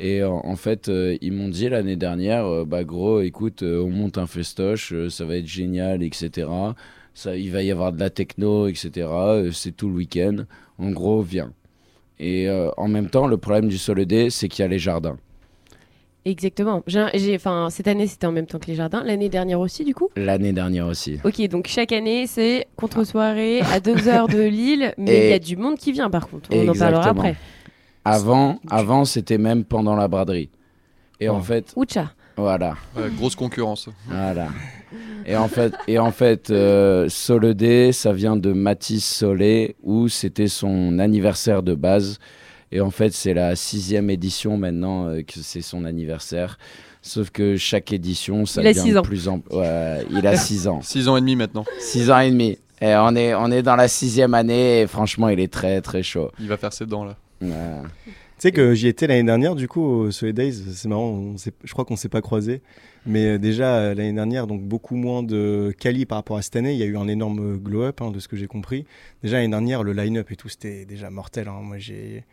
[0.01, 0.89] Et en, fait,
[1.21, 5.45] ils m'ont dit l'année dernière, bah gros, écoute, on monte un festoche, ça va être
[5.45, 6.47] génial, etc.
[7.13, 9.09] Ça, il va y avoir de la techno, etc.
[9.51, 10.45] c'est tout le week-end.
[10.77, 11.51] En gros, viens.
[12.17, 15.17] Et en même temps, le problème du Solidé, c'est qu'il y a les jardins.
[16.29, 16.83] Exactement.
[16.85, 19.03] J'ai, enfin, cette année, c'était en même temps que les jardins.
[19.03, 20.09] L'année dernière aussi, du coup?
[20.15, 21.17] L'année dernière aussi.
[21.23, 25.39] Ok, donc chaque année, c'est contre-soirée à 2 heures de Lille, mais il y a
[25.39, 26.49] du monde qui vient par contre.
[26.51, 27.09] On en parlera Exactement.
[27.21, 27.35] après.
[28.05, 30.49] Avant, avant c'était même pendant la braderie.
[31.19, 32.11] Et en fait, Oucha.
[32.37, 32.75] voilà.
[32.95, 33.89] Ouais, grosse concurrence.
[34.07, 34.47] Voilà.
[35.25, 40.47] Et en fait, et en fait euh, Soledé, ça vient de Mathis Solé, où c'était
[40.47, 42.19] son anniversaire de base.
[42.71, 46.57] Et en fait, c'est la sixième édition maintenant euh, que c'est son anniversaire.
[47.01, 49.01] Sauf que chaque édition, ça Il a devient six de ans.
[49.01, 50.81] plus en ouais, il a six ans.
[50.81, 51.65] 6 ans et demi maintenant.
[51.79, 52.57] Six ans et demi.
[52.81, 56.03] Et on est, on est dans la sixième année et franchement, il est très très
[56.03, 56.29] chaud.
[56.39, 57.17] Il va faire ses dents là.
[57.41, 57.49] Ouais.
[58.05, 60.53] Tu sais que j'y étais l'année dernière, du coup, au Soleil Days.
[60.73, 62.61] C'est marrant, on je crois qu'on s'est pas croisés.
[63.05, 66.55] Mais euh, déjà, euh, l'année dernière, donc beaucoup moins de quali par rapport à cette
[66.55, 66.71] année.
[66.73, 68.85] Il y a eu un énorme glow-up, hein, de ce que j'ai compris.
[69.23, 71.47] Déjà, l'année dernière, le line-up et tout, c'était déjà mortel.
[71.49, 71.59] hein.
[71.61, 72.23] Moi, j'ai.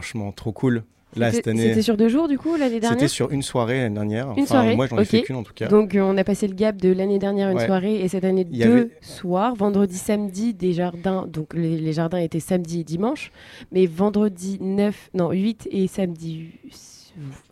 [0.00, 0.84] Franchement, trop cool.
[1.14, 1.68] Là, cette C'était année.
[1.68, 4.26] c'était sur deux jours, du coup, l'année C'était dernière sur une soirée l'année dernière.
[4.28, 5.66] Une Enfin, soirée, Moi, j'en ai fait qu'une en tout cas.
[5.68, 7.66] Donc euh, on a passé le gap de l'année dernière une Ouais.
[7.66, 11.26] soirée et cette année Il deux avait- soirs, vendredi, samedi, des jardins.
[11.26, 13.30] Donc les, les jardins étaient samedi et dimanche,
[13.72, 16.46] mais vendredi 9, non 8 et samedi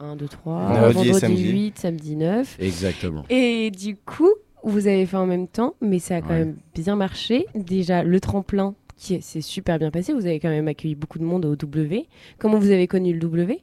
[0.00, 1.50] 1, 2, 3, Vendredi samedi.
[1.52, 2.56] 8, samedi 9.
[2.61, 3.24] Exactement.
[3.28, 4.30] Et du coup,
[4.62, 6.38] vous avez fait en même temps, mais ça a quand Ouais.
[6.44, 7.44] même bien marché.
[7.56, 10.12] Déjà, le tremplin, qui est- s'est super bien passé.
[10.12, 12.06] Vous avez quand même accueilli beaucoup de monde au W.
[12.38, 13.61] Comment vous avez connu le W?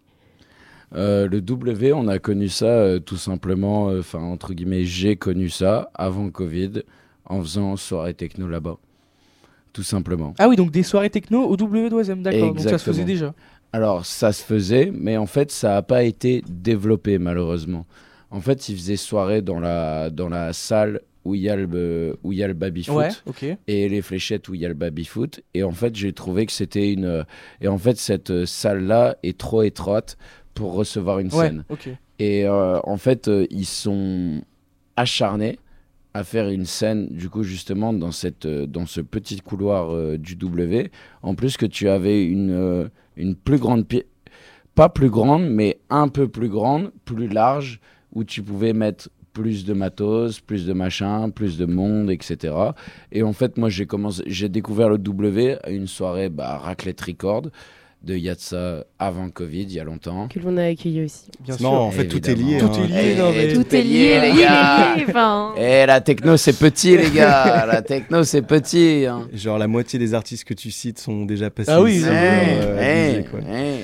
[0.95, 5.15] Euh, le W, on a connu ça euh, tout simplement, euh, enfin entre guillemets, j'ai
[5.15, 6.83] connu ça avant Covid
[7.25, 8.77] en faisant soirée techno là-bas.
[9.73, 10.33] Tout simplement.
[10.39, 12.53] Ah oui, donc des soirées techno au W d'Oisem, d'accord.
[12.53, 13.33] Donc ça se faisait déjà.
[13.73, 17.85] Alors ça se faisait, mais en fait ça n'a pas été développé malheureusement.
[18.31, 22.17] En fait, ils faisaient soirée dans la, dans la salle où il y a le,
[22.23, 22.95] où il y a le baby-foot.
[22.95, 23.09] Ouais,
[23.67, 25.41] et les fléchettes où il y a le baby-foot.
[25.53, 27.05] Et en fait, j'ai trouvé que c'était une.
[27.05, 27.23] euh,
[27.61, 30.17] Et en fait, cette euh, salle-là est trop étroite
[30.53, 31.63] pour recevoir une Ouais, scène.
[32.19, 34.41] Et euh, en fait, euh, ils sont
[34.95, 35.59] acharnés
[36.13, 40.35] à faire une scène, du coup, justement, dans, cette, euh, dans ce petit couloir du
[40.35, 40.91] W.
[41.23, 44.05] En plus que tu avais une, une plus grande pièce.
[44.75, 47.79] Pas plus grande, mais un peu plus grande, plus large,
[48.13, 52.53] où tu pouvais mettre plus de matos, plus de machin, plus de monde, etc.
[53.11, 57.01] Et en fait, moi, j'ai commencé, j'ai découvert le W à une soirée bah, raclette
[57.01, 57.43] record
[58.01, 60.27] de Yatsa avant Covid, il y a longtemps.
[60.29, 61.23] Que l'on a accueilli aussi.
[61.43, 61.71] Bien Non, sûr.
[61.71, 62.59] en fait, tout est lié.
[62.59, 62.83] Tout hein.
[62.83, 64.95] est lié, Eh, non, mais- eh, Tout est lié, les gars.
[64.95, 65.53] lié, enfin.
[65.57, 67.65] Eh, la techno, c'est petit, les gars.
[67.65, 69.05] La techno, c'est petit.
[69.09, 69.27] hein.
[69.33, 71.71] Genre, la moitié des artistes que tu cites sont déjà passés.
[71.71, 73.77] Ah oui, ici, non, Eh, euh.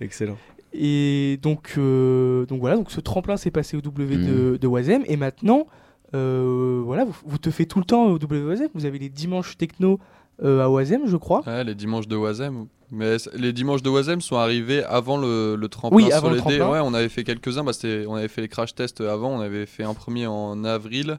[0.00, 0.36] Excellent.
[0.78, 5.02] Et donc, euh, donc voilà, donc ce tremplin s'est passé au W de, de Oisem.
[5.06, 5.66] Et maintenant,
[6.14, 8.68] euh, voilà, vous, vous te faites tout le temps au W de Oisem.
[8.74, 9.98] Vous avez les dimanches techno
[10.42, 11.42] euh, à Oisem, je crois.
[11.46, 12.66] Ouais, les dimanches de Wazem.
[12.92, 16.36] Mais les dimanches de Wazem sont arrivés avant le, le tremplin Oui, sur avant le
[16.36, 16.60] les dés.
[16.62, 17.64] Ouais, on avait fait quelques-uns.
[17.64, 19.30] Bah, c'était- on avait fait les crash tests avant.
[19.30, 21.18] On avait fait un premier en avril,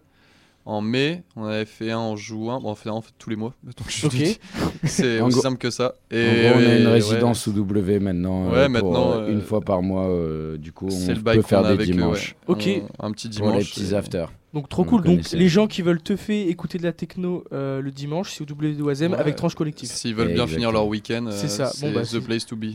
[0.68, 1.24] en mai.
[1.36, 2.59] On avait fait un en juin.
[2.59, 3.53] Bon, on fait un en fait, tous les mois.
[3.63, 4.13] Donc, je Ok.
[4.15, 4.38] dis,
[4.84, 5.93] C'est En aussi simple que ça.
[6.11, 6.91] En Et gros, on a ouais, une ouais.
[6.93, 8.49] résidence sous W maintenant.
[8.49, 11.22] Ouais, euh, pour, maintenant, euh, euh, une fois par mois, euh, du coup, on le
[11.22, 12.55] peut faire des avec eux, dimanches ouais.
[12.55, 12.84] Ok.
[12.99, 13.70] On- un petit pour les dimanche.
[13.74, 14.32] petits et- afters.
[14.53, 15.03] Donc trop On cool.
[15.03, 18.41] Donc les gens qui veulent te faire écouter de la techno euh, le dimanche, c'est
[18.41, 19.18] au W de Oisem Ouais.
[19.20, 19.89] avec tranche collective.
[19.89, 21.72] S'ils veulent bien finir leur week-end, euh, C'est ça.
[21.82, 22.74] Bon, bah, the place to be.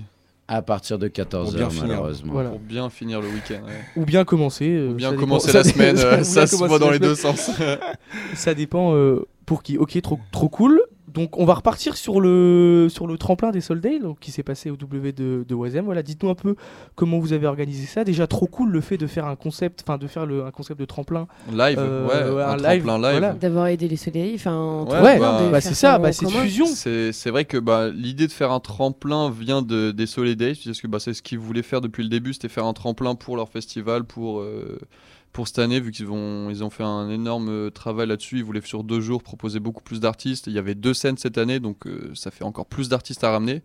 [0.49, 1.87] À partir de Pour 14h, bien finir.
[1.87, 2.33] malheureusement.
[2.33, 2.51] Voilà.
[2.51, 3.65] Pour bien finir le week-end.
[3.67, 3.73] ouais.
[3.97, 4.69] Ou bien commencer.
[4.69, 7.15] euh, Ou bien dépend- commencer la semaine, ça- euh, ça se voit dans les deux
[7.15, 7.51] sens.
[8.35, 9.79] Ça dépend euh, pour qui.
[9.79, 10.83] Ok, trop, trop cool.
[11.13, 14.71] Donc on va repartir sur le, sur le tremplin des Soldats donc, qui s'est passé
[14.71, 15.85] au W de, de Oisem.
[15.85, 16.57] Voilà, dites-nous un peu
[16.95, 18.05] comment vous avez organisé ça.
[18.05, 20.81] Déjà trop cool le fait de faire un concept, enfin de faire le, un concept
[20.81, 21.27] de tremplin.
[21.53, 23.19] Live, Euh, ouais, ouais, un, un live, tremplin live.
[23.21, 23.33] voilà.
[23.35, 24.85] D'avoir aidé les soleils, enfin.
[24.89, 26.67] Ouais, bah, bah, c'est ça, bah, c'est fusion.
[26.67, 30.61] C'est c'est vrai que bah, l'idée de faire un tremplin vient de, des Soleil Days,
[30.65, 33.15] parce que bah, c'est ce qu'ils voulaient faire depuis le début, c'était faire un tremplin
[33.15, 34.79] pour leur festival, pour, euh,
[35.33, 38.39] pour cette année, vu qu'ils ont, ils ont fait un énorme euh, travail là-dessus.
[38.39, 40.47] Ils voulaient sur deux jours proposer beaucoup plus d'artistes.
[40.47, 43.31] Il y avait deux scènes cette année, donc euh, ça fait encore plus d'artistes à
[43.31, 43.63] ramener.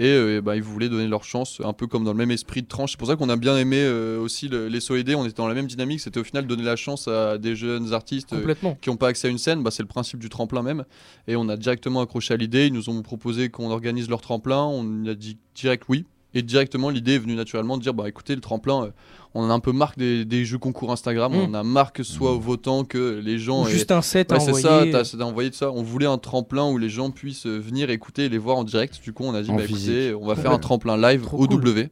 [0.00, 2.62] Et euh, bah, ils voulaient donner leur chance, un peu comme dans le même esprit
[2.62, 2.92] de tranche.
[2.92, 5.16] C'est pour ça qu'on a bien aimé euh, aussi le- les Days.
[5.16, 5.98] On était dans la même dynamique.
[5.98, 8.32] C'était au final donner la chance à des jeunes artistes
[8.80, 10.84] qui n'ont pas accès à une scène, bah, c'est le principe du tremplin même.
[11.26, 12.66] Et on a directement accroché à l'idée.
[12.68, 14.62] Ils nous ont proposé qu'on organise leur tremplin.
[14.62, 16.04] On a dit direct oui.
[16.34, 18.90] Et directement, l'idée est venue naturellement de dire bah écoutez, le tremplin, euh,
[19.34, 21.36] on en a un peu marre des, des jeux concours Instagram, Mm.
[21.36, 23.64] on en a marre que ce soit aux votants, que les gens.
[23.64, 25.70] Ou aient- juste un set à Ouais, c'est ça, t'as envoyé de ça.
[25.72, 28.64] On voulait un tremplin où les gens puissent euh, venir écouter et les voir en
[28.64, 29.00] direct.
[29.02, 29.88] Du coup, on a dit En bah, physique.
[29.88, 31.56] écoutez, on va faire un tremplin live Trop au cool.
[31.64, 31.88] W.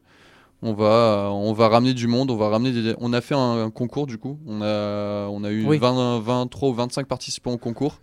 [0.63, 2.95] On va, on va ramener du monde, on va ramener des...
[2.99, 4.39] On a fait un, un concours du coup.
[4.47, 5.77] On a, on a eu Oui.
[5.79, 8.01] 20, 23 ou 25 participants au concours.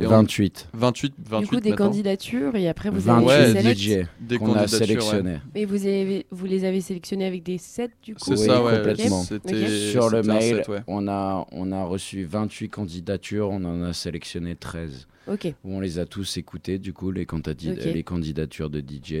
[0.00, 0.68] Et on- 28.
[0.74, 1.86] 28, 28 Du coup, des maintenant.
[1.86, 4.06] candidatures et après vous 28 avez Ouais, des DJ.
[4.20, 4.86] Des qu'on a candidatures, ouais.
[4.86, 5.38] sélectionnés.
[5.54, 8.20] Mais vous, avez, vous les avez sélectionnés avec des sets du coup?
[8.24, 8.76] C'est Oui, ça, ouais.
[8.76, 9.22] complètement.
[9.22, 9.68] C'était Ok.
[9.90, 10.80] Sur le mail, set, ouais.
[10.86, 15.06] on, a, on a reçu 28 candidatures, on en a sélectionné 13.
[15.28, 19.12] Où on les a tous écoutées, du coup, les, candidatures de DJ.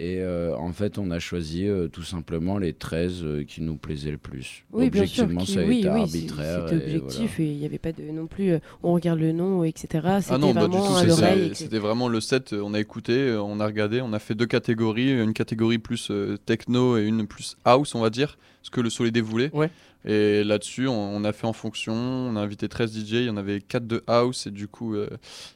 [0.00, 3.76] Et euh, en fait, on a choisi euh, tout simplement les 13 euh, qui nous
[3.76, 4.64] plaisaient le plus.
[4.72, 5.24] Oui, bien sûr.
[5.24, 6.68] Objectivement, qui- ça a oui, été oui, arbitraire.
[6.68, 8.50] C'était objectif et il n'y avait pas de non plus.
[8.52, 9.86] euh, on regarde le nom, etc.
[10.20, 12.52] C'était Ah non, bah, du vraiment c'était vraiment le set.
[12.52, 16.36] On a écouté, on a regardé, on a fait deux catégories, une catégorie plus euh,
[16.44, 19.50] techno et une plus house, on va dire, ce que le Soleil voulait.
[19.52, 19.70] Ouais.
[20.06, 21.94] Et là-dessus, on, on a fait en fonction.
[21.94, 24.94] On a invité 13 DJ, il y en avait 4 de house et du coup,
[24.94, 25.08] euh,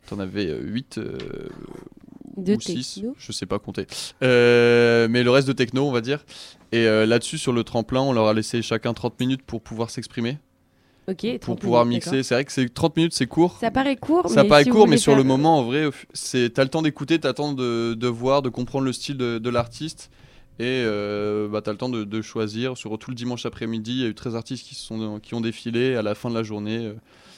[0.09, 0.99] t'en avais 8
[2.37, 3.15] De ou 6, techno.
[3.19, 3.87] je sais pas compter.
[4.23, 6.25] Euh, mais le reste de techno, on va dire.
[6.73, 9.91] Et euh, là-dessus, sur le tremplin, on leur a laissé chacun 30 minutes pour pouvoir
[9.91, 10.39] s'exprimer,
[11.09, 11.23] Ok.
[11.41, 12.23] pour 30 pouvoir minutes, mixer.
[12.23, 13.57] C'est vrai que c'est 30 minutes, c'est court.
[13.61, 14.29] Ça paraît court.
[14.31, 16.83] Ça mais paraît si court, mais sur le moment, en vrai, c'est t'as le temps
[16.83, 20.11] d'écouter, t'as le temps de, de voir, de comprendre le style de, de l'artiste,
[20.59, 22.77] et euh, bah, t'as le temps de, de choisir.
[22.77, 25.41] Sur tout le dimanche après-midi, il y a eu 13 artistes qui, sont, qui ont
[25.41, 25.95] défilé.
[25.95, 26.95] À la fin de la journée, euh,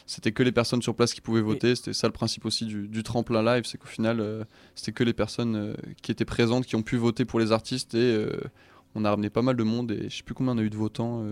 [0.07, 1.75] c'était que les personnes sur place qui pouvaient voter.
[1.75, 4.45] C'était ça le principe aussi du, du tremplin live, c'est qu'au final, euh,
[4.75, 8.27] c'était que les personnes qui étaient présentes qui ont pu voter pour les artistes, et
[8.95, 10.71] on a ramené pas mal de monde, et je sais plus combien on a eu
[10.71, 11.23] de votants.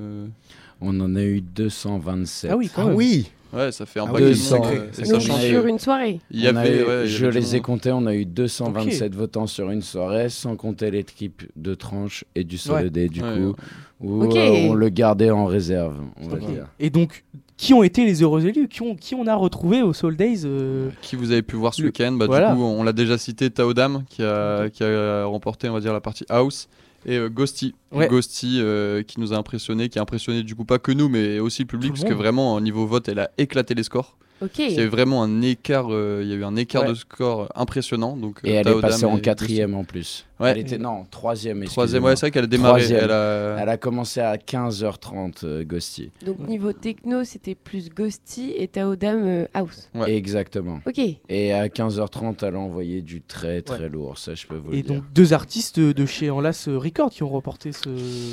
[0.81, 2.51] On en a eu 227.
[2.53, 2.97] Ah oui, quand Ah même.
[2.97, 4.66] oui Ouais, ça fait un Ah paquet de monde.
[4.66, 6.20] euh, sur une soirée.
[6.31, 7.91] Il y On a avait, eu- ouais, il y je avait du les ai comptés,
[7.93, 12.59] on a eu 227 votants sur une soirée, sans compter l'équipe de tranche et du
[12.59, 13.55] Solidé, du Ouais, coup, ouais.
[14.01, 16.66] où euh, on le gardait en réserve, on va dire.
[16.79, 17.24] Et donc,
[17.57, 18.68] qui ont été les heureux élus?
[18.68, 21.72] Qui, ont, qui on a retrouvé au Soul Days euh, Qui vous avez pu voir
[21.72, 22.12] ce week-end?
[22.12, 22.51] Bah, Voilà.
[22.51, 25.95] Du coup, on l'a déjà cité, Taodam, qui a, qui a remporté, on va dire,
[25.95, 26.68] la partie house.
[27.07, 28.09] Et euh, Ghosty, Ouais.
[28.09, 31.38] Ghosty euh, qui nous a impressionné, qui a impressionné du coup pas que nous, mais
[31.38, 34.16] aussi le public, le parce que vraiment, au niveau vote, elle a éclaté les scores.
[34.41, 34.59] Ok.
[34.59, 36.89] Il y avait vraiment un écart, euh, il y a eu un écart Ouais.
[36.91, 38.16] de score impressionnant.
[38.16, 40.26] Donc, Et euh, elle est passée en et quatrième en plus.
[40.39, 40.53] Ouais.
[40.53, 41.64] Elle était, non, troisième.
[41.64, 42.84] Troisième, ouais, c'est vrai qu'elle a démarré.
[42.93, 43.57] Elle a...
[43.61, 46.11] Elle a commencé à 15h30, euh, Ghosty.
[46.24, 49.91] Donc niveau techno, c'était plus Ghosty et Taodam euh, House.
[49.95, 50.14] Ouais.
[50.14, 50.80] Exactement.
[50.86, 51.01] Ok.
[51.28, 54.76] Et à 15h30, elle a envoyé du très très lourd, ça je peux vous Et
[54.76, 54.95] le dire.
[54.97, 57.89] donc, deux artistes de chez Enlace Records qui ont remporté ce,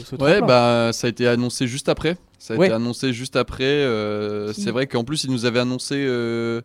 [0.05, 2.17] ce Ouais, bah ça a été annoncé juste après.
[2.39, 2.67] Ça a Ouais.
[2.67, 3.63] été annoncé juste après.
[3.63, 6.61] euh, c'est vrai qu'en plus ils nous avaient annoncé euh,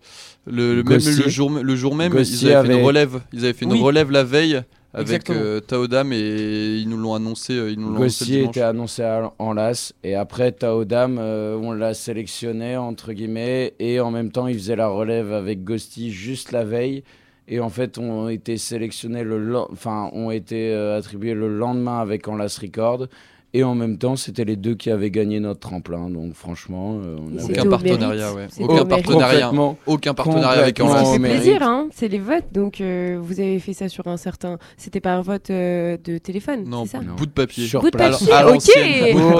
[0.46, 2.12] le, le même le jour, le jour même.
[2.12, 3.20] Ils avaient fait avait- une relève.
[3.32, 4.60] Ils avaient fait une relève la veille
[4.92, 7.52] avec euh, Taodam et ils nous l'ont annoncé.
[7.54, 11.94] euh, Ils nous annoncé Gossier était annoncé à- en las et après Taodam on l'a
[11.94, 16.64] sélectionné entre guillemets et en même temps il faisait la relève avec Ghosty juste la
[16.64, 17.04] veille
[17.46, 22.34] et en fait ont été sélectionnés le enfin ont été attribués le lendemain avec en
[22.36, 23.06] las record
[23.52, 27.16] et en même temps c'était les deux qui avaient gagné notre tremplin donc franchement euh,
[27.18, 28.46] on Aucun partenariat, ouais.
[28.50, 29.52] C'était Aucun partenariat.
[29.86, 31.06] Aucun partenariat avec Enlace.
[31.06, 31.88] Ça fait plaisir, hein.
[31.92, 34.58] C'est les votes, donc euh, vous avez fait ça sur un certain.
[34.76, 37.14] C'était par vote euh, de téléphone, Non, c'est ça Non.
[37.16, 37.66] bout de papier.
[37.66, 38.68] Sur Bout de papier, À ok.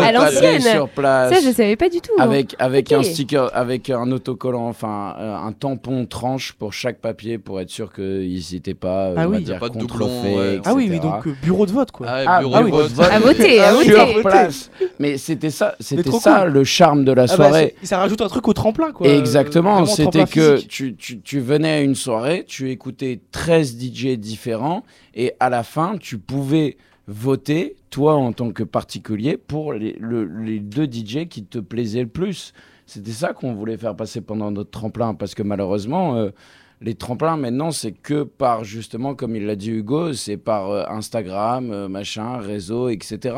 [0.02, 0.61] À l'ancienne.
[0.61, 2.12] sur place Ça, je savais pas du tout.
[2.18, 2.22] hein.
[2.24, 7.38] Avec, avec un sticker, avec un autocollant, enfin euh, un tampon tranche pour chaque papier
[7.38, 9.44] pour être sûr qu'ils n'étaient pas, euh, Ah on va oui.
[9.44, 10.61] dire, Pas de doublons, ouais.
[10.64, 12.06] Ah oui, oui, donc bureau de vote quoi.
[12.08, 12.90] Ah, Ah, bureau de oui, vote.
[13.11, 13.99] À voter, à oui, voter.
[14.22, 14.70] Place.
[14.98, 16.53] Mais c'était ça, c'était ça cool.
[16.53, 17.74] le charme de la Ah bah, soirée.
[17.82, 19.09] ça rajoute un truc au tremplin quoi.
[19.09, 24.84] Exactement, c'était que tu, tu, tu venais à une soirée, tu écoutais 13 DJ différents
[25.14, 26.76] et à la fin, tu pouvais
[27.07, 32.03] voter, toi en tant que particulier, pour les, le- les deux DJ qui te plaisaient
[32.03, 32.53] le plus.
[32.86, 36.30] C'était ça qu'on voulait faire passer pendant notre tremplin parce que malheureusement, euh,
[36.83, 40.85] les tremplins maintenant, c'est que par justement, comme il l'a dit Hugo, c'est par euh,
[40.89, 43.37] Instagram, euh, machin, réseau, etc.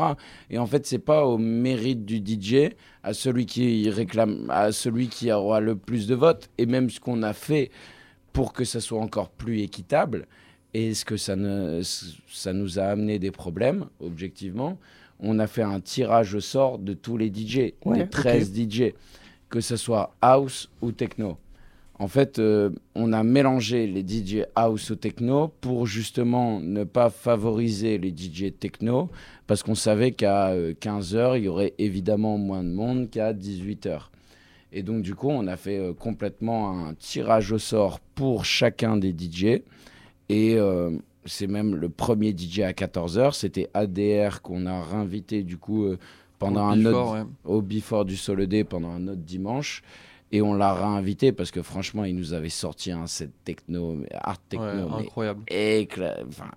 [0.49, 2.73] Et en fait, c'est pas au mérite du DJ,
[3.03, 7.01] à celui qui réclame, à celui qui aura le plus de votes, et même ce
[7.01, 7.69] qu'on a fait
[8.31, 10.25] pour que ça soit encore plus équitable.
[10.73, 14.79] Et ce que ça, ne, ça nous a amené des problèmes, objectivement.
[15.19, 18.93] On a fait un tirage au sort de tous les DJ, Ouais, des 13 DJ,
[19.49, 21.37] que ce soit house ou techno.
[22.03, 27.09] En fait, euh, on a mélangé les DJ house au techno pour justement ne pas
[27.09, 29.09] favoriser les DJ techno,
[29.47, 34.09] parce qu'on savait qu'à euh, 15h, il y aurait évidemment moins de monde qu'à 18h.
[34.73, 38.97] Et donc, du coup, on a fait euh, complètement un tirage au sort pour chacun
[38.97, 39.61] des DJ.
[40.27, 40.57] Et
[41.25, 43.33] c'est même le premier DJ à 14h.
[43.33, 45.87] C'était ADR qu'on a réinvité, du coup,
[46.37, 47.27] pendant au un autre.
[47.45, 49.83] Au du Soledé, pendant un autre dimanche.
[50.33, 54.39] Et on l'a réinvité parce que franchement, il nous avait sorti un set techno, art
[54.49, 54.93] techno.
[54.97, 55.43] Incroyable.
[55.47, 56.17] Éclat...
[56.27, 56.49] Enfin,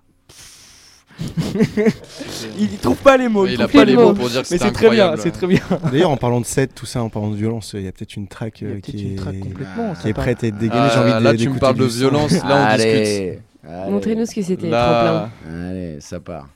[2.59, 3.45] il trouve pas les mots.
[3.45, 5.47] Il, il a pas les mots pour dire que Mais c'est très bien, c'est très
[5.47, 5.61] bien.
[5.91, 8.15] D'ailleurs, en parlant de set, tout ça, en parlant de violence, il y a peut-être
[8.15, 10.13] une track euh, qui, est...
[10.13, 10.79] Prête à être dégainée.
[10.79, 12.33] Ah, là, tu me parles de violence.
[12.43, 13.41] Là, on discute.
[13.63, 14.73] Montrez-nous ce que c'était.
[14.73, 16.49] Allez, ça part.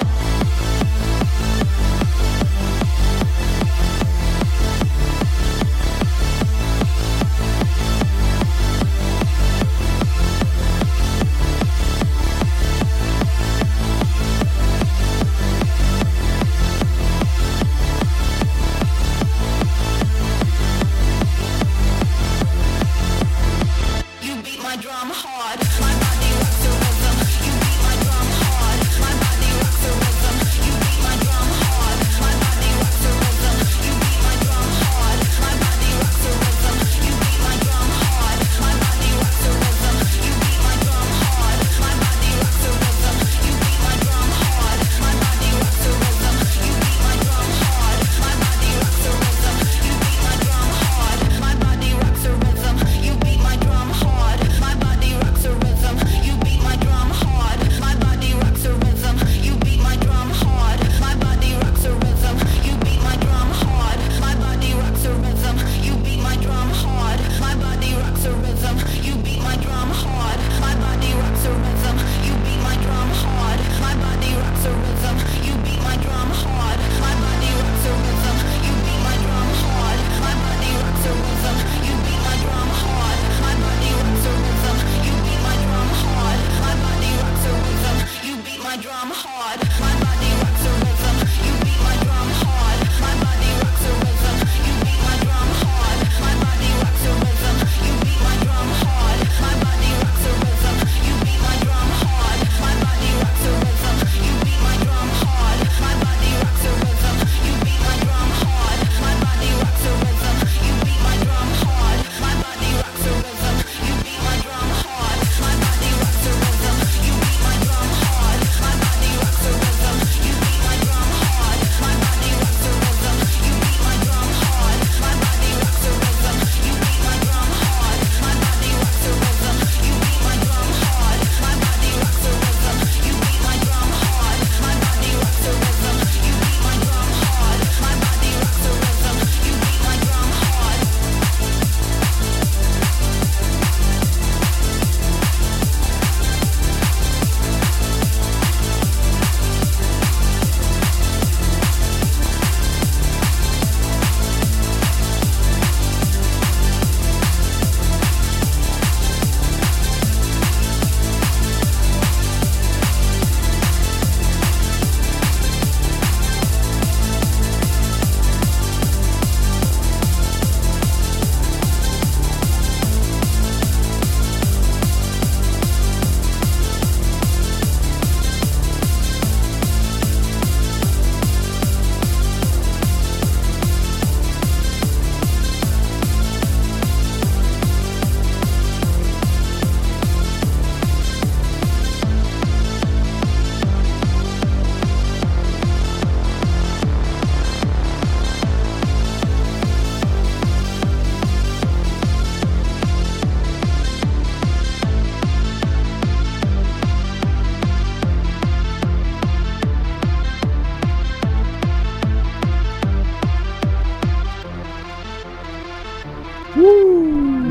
[0.00, 0.29] Bye.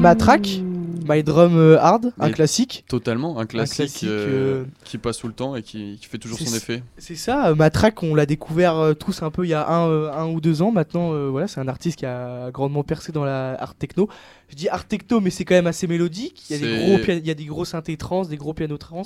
[0.09, 0.61] Matraque,
[1.07, 2.83] My Drum euh, Hard, un Mais- classique.
[2.87, 6.17] Totalement, un classique, classique, euh, euh, qui passe tout le temps et qui, qui fait
[6.17, 6.81] toujours son effet.
[6.97, 10.41] C'est ça, Matraque, on l'a découvert tous un peu il y a un, un ou
[10.41, 10.71] deux ans.
[10.71, 14.09] Maintenant, euh, voilà, c'est un artiste qui a grandement percé dans la art techno.
[14.49, 16.41] Je dis art techno, mais c'est quand même assez mélodique.
[16.49, 18.77] Il y a des gros, il y a des gros synthés trans, des gros pianos
[18.79, 19.03] trans.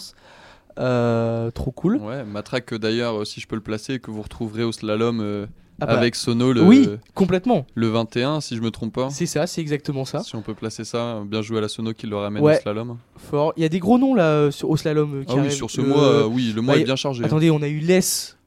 [0.79, 1.97] Euh, trop cool.
[1.97, 5.19] Ouais, Matraque que d'ailleurs, euh, si je peux le placer, que vous retrouverez au slalom
[5.21, 5.45] euh,
[5.81, 7.65] Ah bah, avec Sono le, oui, complètement.
[7.75, 9.09] le 21, si je me trompe pas.
[9.11, 10.19] C'est ça, c'est exactement ça.
[10.21, 12.57] Si on peut placer ça, bien joué à la Sono qui le ramène Ouais.
[12.57, 12.97] au slalom.
[13.17, 13.53] Fort.
[13.57, 15.13] Il y a des gros noms là euh, sur, au slalom.
[15.21, 16.95] euh, qui Ah oui, sur ce Le- mois, euh, oui, le mois bah, est bien
[16.95, 17.23] chargé.
[17.23, 17.27] hein.
[17.27, 17.99] Attendez, on a eu Les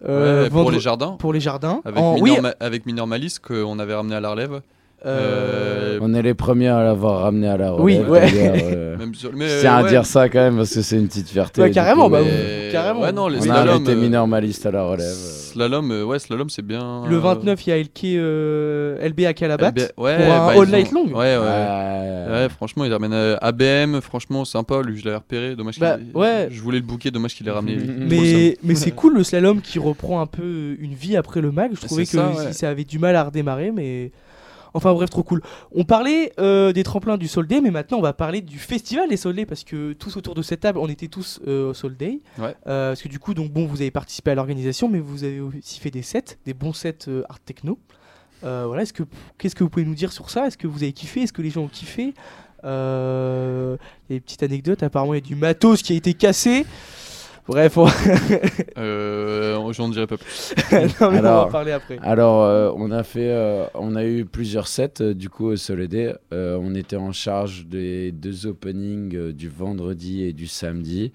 [0.04, 1.12] euh, Ouais, pour les jardins.
[1.18, 1.80] pour les jardins.
[1.84, 4.60] Avec, En- Minor, oui, avec Minor Malice qu'on avait ramené à la relève.
[5.04, 7.84] Euh, On est les premiers à l'avoir ramené à la relève.
[7.84, 8.20] Oui, ouais.
[8.32, 8.96] d'ailleurs, euh.
[8.96, 11.06] Même sur- mais, Je tiens à ouais, dire ça quand même parce que c'est une
[11.08, 11.60] petite fierté.
[11.60, 13.00] Ouais, du carrément, coup, bah, mais carrément.
[13.02, 13.68] Ouais, non, les On a slalom.
[13.68, 15.12] arrêté euh, mineur maliste à la relève.
[15.14, 17.02] Slalom, euh, ouais, slalom, c'est bien.
[17.08, 19.68] le euh, 29, il y a LK, euh, LB à Calabat.
[19.70, 21.04] LB ouais, pour un bah, all ils ont- night long.
[21.06, 21.38] Ouais, ouais.
[21.38, 22.32] Ouais.
[22.32, 24.82] Ouais, franchement, il ramène euh, ABM, franchement, sympa.
[24.82, 25.54] Lui, je l'avais repéré.
[25.56, 26.48] Dommage Bah, qu'il ouais.
[26.50, 27.76] Je voulais le bouquet, dommage qu'il ait ramené.
[27.76, 31.70] Mais- Mais, c'est cool le slalom qui reprend un peu une vie après le mag.
[31.74, 34.10] Je C'est trouvais que ça avait du mal à redémarrer, mais.
[34.76, 35.40] Enfin bref, trop cool.
[35.74, 39.08] On parlait euh, des tremplins du Soul Day, mais maintenant on va parler du festival
[39.08, 41.74] des Soul Day parce que tous autour de cette table, on était tous euh, au
[41.74, 42.20] Soul Day.
[42.38, 42.54] Ouais.
[42.66, 45.40] Euh, parce que du coup, donc bon, vous avez participé à l'organisation, mais vous avez
[45.40, 47.78] aussi fait des sets, des bons sets art techno.
[48.42, 49.02] Voilà, est-ce que
[49.38, 50.46] qu'est-ce que vous pouvez nous dire sur ça?
[50.46, 51.22] Est-ce que vous avez kiffé?
[51.22, 52.12] Est-ce que les gens ont kiffé?
[52.62, 53.76] Il y a
[54.10, 54.82] des petites anecdotes.
[54.82, 56.66] Apparemment, il y a du matos qui a été cassé.
[57.48, 57.86] Bref, on...
[58.76, 60.54] Euh, J'en dirai pas plus.
[60.72, 61.98] non, mais on va en Alors- parler après.
[62.02, 65.56] Alors, euh, on a fait, euh, on a eu plusieurs sets euh, du coup au
[65.56, 66.12] Soledé.
[66.32, 71.12] Euh, on était en charge des deux openings euh, du vendredi et du samedi,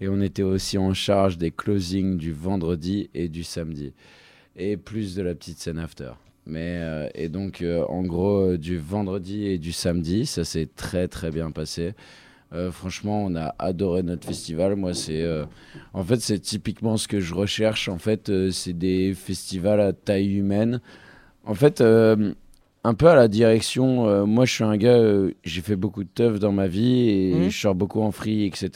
[0.00, 3.92] et on était aussi en charge des closings du vendredi et du samedi,
[4.56, 6.10] et plus de la petite scène after.
[6.46, 10.68] Mais euh, et donc euh, en gros euh, du vendredi et du samedi, ça s'est
[10.76, 11.94] très très bien passé.
[12.54, 14.76] Euh, franchement, on a adoré notre festival.
[14.76, 15.44] Moi, c'est euh,
[15.92, 17.88] en fait c'est typiquement ce que je recherche.
[17.88, 20.80] En fait, euh, c'est des festivals à taille humaine.
[21.44, 24.26] En fait, un peu à la direction.
[24.26, 24.98] moi, je suis un gars.
[25.44, 27.50] j'ai fait beaucoup de teuf dans ma vie et Mhm.
[27.50, 28.70] je sors beaucoup en free, etc.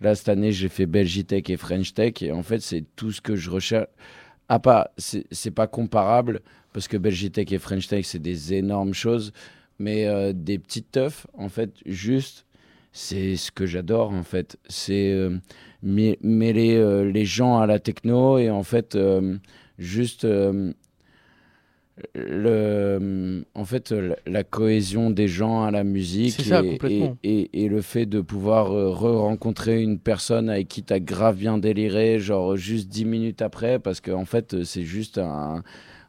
[0.00, 3.20] Là, cette année, j'ai fait Belgitech et French Tech et en fait, c'est tout ce
[3.20, 3.88] que je recherche.
[4.48, 6.40] Ah pas, c'est pas comparable
[6.72, 9.32] parce que Belgitech et French Tech, c'est des énormes choses,
[9.80, 12.44] mais des petites teufs, en fait, juste,
[12.92, 14.58] c'est ce que j'adore, en fait.
[14.68, 15.36] C'est euh,
[15.84, 19.36] mê- mêler euh, les gens à la techno et en fait, euh,
[19.78, 20.24] juste
[22.14, 26.78] le, en fait, la, la cohésion des gens à la musique C'est ça, et,
[27.22, 31.36] et, et- et le fait de pouvoir re-rencontrer une personne avec qui tu as grave
[31.36, 35.62] bien déliré, genre juste dix minutes après, parce qu'en en fait, c'est juste un.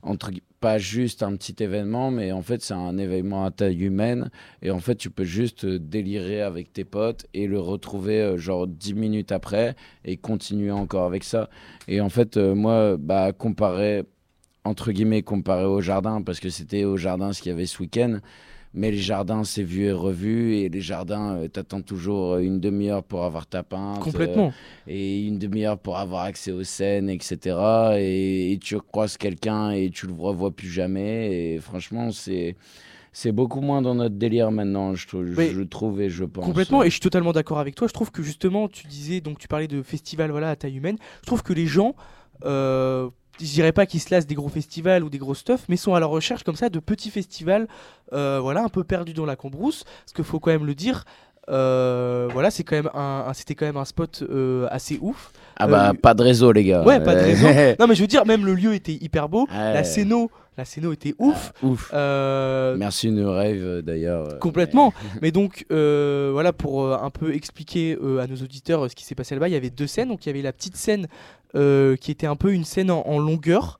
[0.03, 4.29] Entre, pas juste un petit événement, mais en fait, c'est un événement à taille humaine.
[4.61, 8.37] Et en fait, tu peux juste euh, délirer avec tes potes et le retrouver euh,
[8.37, 9.75] genre dix minutes après
[10.05, 11.49] et continuer encore avec ça.
[11.87, 14.03] Et en fait, euh, moi, bah, comparé,
[14.63, 17.81] entre guillemets, comparé au jardin, parce que c'était au jardin ce qu'il y avait ce
[17.81, 18.19] week-end.
[18.75, 20.55] Mais les jardins, c'est vu et revu.
[20.55, 23.99] Et les jardins, euh, t'attends toujours une demi-heure pour avoir ta pinte.
[23.99, 24.53] euh, Complètement.
[24.87, 27.37] et une demi-heure pour avoir accès aux scènes, etc.
[27.99, 31.53] Et, et tu croises quelqu'un et tu le revois plus jamais.
[31.53, 32.55] Et franchement, c'est
[33.15, 36.43] c'est beaucoup moins dans notre délire maintenant, je, trou- Mais je trouve et je pense.
[36.43, 37.87] Complètement, et je suis totalement d'accord avec toi.
[37.87, 40.97] Je trouve que justement, tu disais, donc tu parlais de festival voilà, à taille humaine.
[41.21, 41.93] Je trouve que les gens,
[42.43, 43.07] euh,
[43.39, 45.93] je dirais pas qu'ils se lassent des gros festivals ou des gros stuff, mais sont
[45.95, 47.67] à la recherche comme ça de petits festivals,
[48.13, 49.83] euh, voilà, un peu perdus dans la cambrousse.
[49.83, 51.03] Parce qu'il faut quand même le dire.
[51.49, 55.31] euh, voilà, c'est quand même un, un- c'était quand même un spot euh, assez ouf.
[55.57, 56.83] Ah bah, euh, pas de réseau, les gars.
[56.83, 57.47] Ouais, pas de réseau.
[57.79, 59.47] Non, mais je veux dire, même le lieu était hyper beau.
[59.51, 59.73] Ouais.
[59.73, 61.51] La scéno, la scéno était ouf.
[61.63, 61.89] Ouf.
[61.93, 64.27] Euh, Merci, une rêve d'ailleurs.
[64.33, 64.93] euh, Complètement.
[65.21, 69.03] Mais donc, euh, voilà, pour un peu expliquer euh, à nos auditeurs euh, ce qui
[69.05, 70.09] s'est passé là-bas, il y avait deux scènes.
[70.09, 71.07] Donc, il y avait la petite scène
[71.55, 73.79] euh, qui était un peu une scène en, en longueur.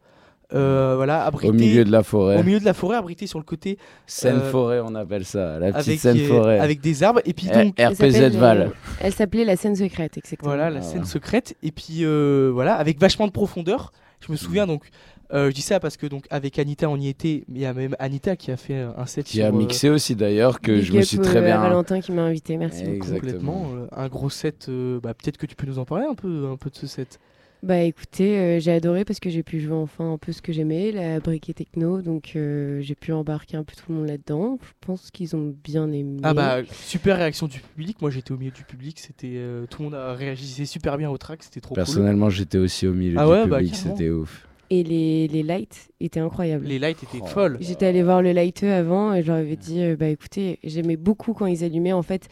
[0.53, 2.37] euh, voilà, abritée Au milieu de la forêt.
[2.39, 5.57] au milieu de la forêt, abritée sur le côté Scène euh, forêt, on appelle ça.
[5.59, 6.59] La petite avec, scène euh, forêt.
[6.59, 7.21] avec des arbres.
[7.25, 8.71] Et puis, Eh, donc, Elle RPZ Val.
[8.99, 10.49] Elle s'appelait la scène secrète, exactement.
[10.51, 11.05] voilà, la Ah, scène voilà.
[11.07, 11.55] secrète.
[11.63, 13.91] Et puis, euh, voilà, avec vachement de profondeur.
[14.25, 14.89] Je me souviens donc.
[15.33, 17.65] euh, je dis ça parce que donc avec Anita on y était, mais il y
[17.65, 20.15] a même Anita qui a fait euh, un set Qui sur, a euh, mixé aussi
[20.15, 21.59] d'ailleurs, que Big je me suis euh, très à bien.
[21.61, 23.11] Valentin qui m'a invité, merci beaucoup.
[23.11, 24.67] Complètement euh, un gros set.
[24.69, 26.87] euh, bah, Peut-être que tu peux nous en parler un peu, un peu de ce
[26.87, 27.19] set.
[27.63, 30.51] Bah écoutez, euh, j'ai adoré parce que j'ai pu jouer enfin un peu ce que
[30.51, 34.59] j'aimais, la briquet techno, donc euh, j'ai pu embarquer un peu tout le monde là-dedans.
[34.61, 36.19] Je pense qu'ils ont bien aimé.
[36.23, 38.01] Ah bah super réaction du public.
[38.01, 41.09] Moi j'étais au milieu du public, c'était euh, tout le monde a réagi super bien
[41.09, 41.75] au track, c'était trop cool.
[41.77, 43.95] Personnellement, j'étais aussi au milieu Ah du ouais, bah, public, carrément.
[43.95, 44.45] c'était ouf.
[44.69, 46.65] Et les, les lights étaient incroyables.
[46.65, 47.27] Les lights étaient Oh.
[47.27, 47.57] folles.
[47.61, 50.97] J'étais allée voir le lighteux avant et je leur avais dit euh, bah écoutez, j'aimais
[50.97, 51.93] beaucoup quand ils allumaient.
[51.93, 52.27] En fait,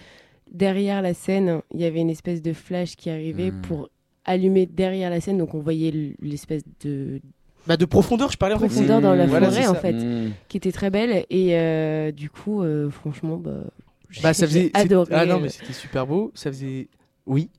[0.52, 3.62] derrière la scène, il y avait une espèce de flash qui arrivait Mm.
[3.62, 3.90] pour
[4.26, 5.38] allumer derrière la scène.
[5.38, 7.22] Donc on voyait l'espèce de
[7.68, 8.68] Bah, de profondeur, je parlais en fait.
[8.68, 10.32] profondeur dans la forêt en fait, Mm.
[10.48, 11.26] qui était très belle.
[11.30, 13.64] Et euh, du coup, euh, franchement, bah,
[14.10, 14.72] j'ai Bah, ça faisait.
[14.74, 15.14] adoré.
[15.14, 16.32] Ah non, euh, mais c'était super beau.
[16.36, 16.88] Ça faisait.
[17.26, 17.50] Oui.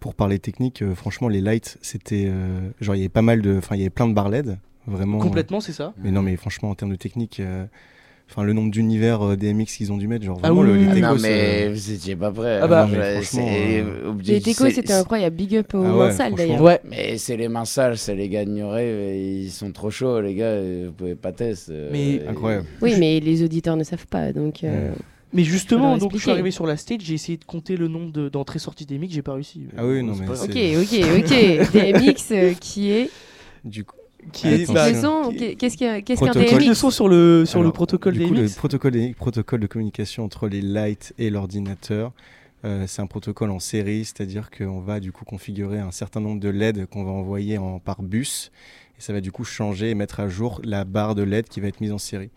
[0.00, 2.24] Pour parler technique, euh, franchement, les lights, c'était.
[2.26, 3.56] euh, genre, il y avait pas mal de.
[3.58, 4.58] Enfin, il y avait plein de barres LED.
[4.88, 5.18] Vraiment.
[5.18, 5.94] Complètement, c'est ça.
[5.96, 7.66] Mais non, mais franchement, en termes de technique, euh,
[8.34, 10.72] enfin, le nombre d'univers euh, DMX qu'ils ont dû mettre, genre Ah vraiment, oui, le,
[10.88, 11.02] oui, les.
[11.04, 12.58] Ah non, mais euh, vous étiez pas prêts.
[12.62, 12.96] Ah bah, hein,
[13.38, 15.36] euh, Les techos, c'était incroyable.
[15.36, 16.62] Big up aux Ah ouais, mains sales d'ailleurs.
[16.62, 16.80] Ouais.
[16.88, 20.60] Mais c'est les mains sales, c'est les gars ignorés, ils sont trop chauds, les gars,
[20.60, 21.72] vous pouvez pas tester.
[21.74, 22.66] euh, Mais- et- Incroyable.
[22.80, 24.32] Oui, mais les auditeurs ne savent pas.
[24.32, 24.90] Donc, euh,
[25.32, 28.12] Mais justement, donc je suis arrivé sur la stage, j'ai essayé de compter le nombre
[28.12, 29.62] de- d'entrées-sorties des mics, j'ai pas réussi.
[29.76, 30.50] Ah oui, non, C'est mais pas ok,
[30.82, 31.72] ok, ok.
[31.72, 33.10] DMX euh, qui est.
[33.64, 33.96] Du coup,
[34.30, 34.86] Qui est bah,
[35.58, 39.66] qu'est-ce qu'un qu'est-ce DMX sur le sur le protocole du coup, le protocole, protocole de
[39.66, 42.12] communication entre les lights et l'ordinateur,
[42.64, 46.40] euh, c'est un protocole en série, c'est-à-dire qu'on va du coup configurer un certain nombre
[46.40, 48.52] de LED qu'on va envoyer en, par bus,
[48.96, 51.60] et ça va du coup changer et mettre à jour la barre de LED qui
[51.60, 52.30] va être mise en série.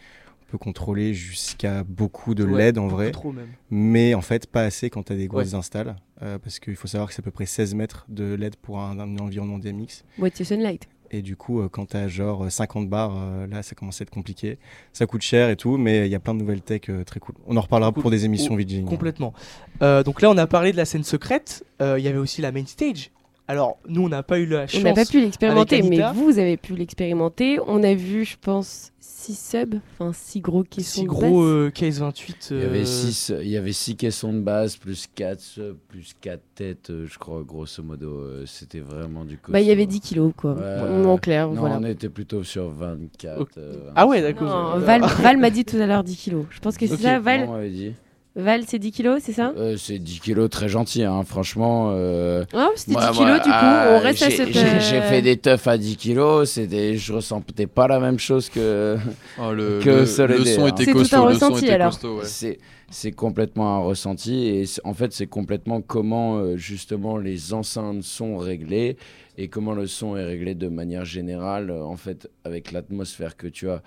[0.47, 3.47] On peut contrôler jusqu'à beaucoup de Ouais, LED en vrai, Trop même.
[3.69, 6.87] mais en fait pas assez quand tu as des grosses installs, euh, parce qu'il faut
[6.87, 10.03] savoir que c'est à peu près 16 mètres de LED pour un, un environnement DMX.
[10.17, 10.87] Boîtier Sunlight.
[11.15, 14.03] Et du coup, euh, quand tu as genre 50 bars, euh, là, ça commence à
[14.03, 14.57] être compliqué.
[14.91, 17.21] Ça coûte cher et tout, mais il y a plein de nouvelles tech euh, très
[17.21, 17.35] cool.
[17.47, 18.01] On en reparlera Cool.
[18.01, 18.85] pour des émissions Oh, VJing.
[18.85, 19.33] Complètement.
[19.81, 21.63] Euh, donc là, on a parlé de la scène secrète.
[21.81, 23.11] Euh, Il y avait aussi la main stage.
[23.47, 24.81] Alors, nous, on n'a pas eu la chance.
[24.81, 27.59] On n'a pas pu l'expérimenter, mais vous, vous avez pu l'expérimenter.
[27.67, 31.69] On a vu, je pense, 6 subs, enfin 6 gros qui sont Si gros euh,
[31.69, 32.47] KS28.
[32.51, 36.13] Il y avait euh, 6 il y avait six caissons de base, plus 4 plus
[36.19, 38.19] quatre têtes, euh, je crois, grosso modo.
[38.21, 39.51] euh, C'était vraiment du coup.
[39.51, 40.53] Bah, il y avait 10 kilos, quoi.
[40.53, 41.05] Ouais.
[41.05, 41.77] En clair, Non, voilà.
[41.79, 43.39] on était plutôt sur 24.
[43.41, 43.49] Ok.
[43.59, 44.33] euh, Ah ouais, 25.
[44.33, 44.75] d'accord.
[44.79, 46.45] Non, Val, Val m'a dit tout à l'heure 10 kilos.
[46.49, 46.99] Je pense que c'est Ok.
[47.01, 47.45] ça, Non, Val.
[47.47, 47.93] on m'avait dit.
[48.37, 49.53] Val, c'est 10 kilos, c'est ça?
[49.55, 51.91] Euh, c'est 10 kilos très gentil, hein, franchement.
[51.93, 53.49] euh, Ah, c'était 10 moi, kilos, moi, du coup.
[53.53, 54.51] ah, On reste à j'ai- cette.
[54.51, 58.19] J'ai euh, j'ai fait des teufs à 10 kilos, c'était- je ressentais pas la même
[58.19, 58.97] chose que.
[59.41, 60.23] Oh, le, Que le, son
[60.65, 60.67] hein.
[60.67, 61.15] était C'est tout costaud.
[61.15, 61.91] un le son ressenti, était alors.
[61.91, 62.57] costaud, ouais.
[62.91, 68.03] C'est complètement un ressenti et c'est- en fait c'est complètement comment euh, justement les enceintes
[68.03, 68.95] sont réglées
[69.37, 73.47] et comment le son est réglé de manière générale euh, en fait avec l'atmosphère que
[73.47, 73.81] tu as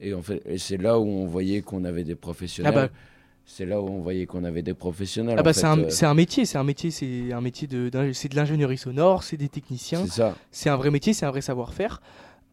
[0.00, 2.72] et en fait et c'est là où on voyait qu'on avait des professionnels.
[2.76, 2.88] Ah bah.
[3.44, 5.36] C'est là où on voyait qu'on avait des professionnels.
[5.38, 8.36] Ah bah c'est un, euh, un métier, c'est un métier, c'est un métier de, de
[8.36, 10.34] l'ingénierie sonore, c'est des techniciens, c'est ça.
[10.50, 12.00] c'est un vrai métier, c'est un vrai savoir-faire.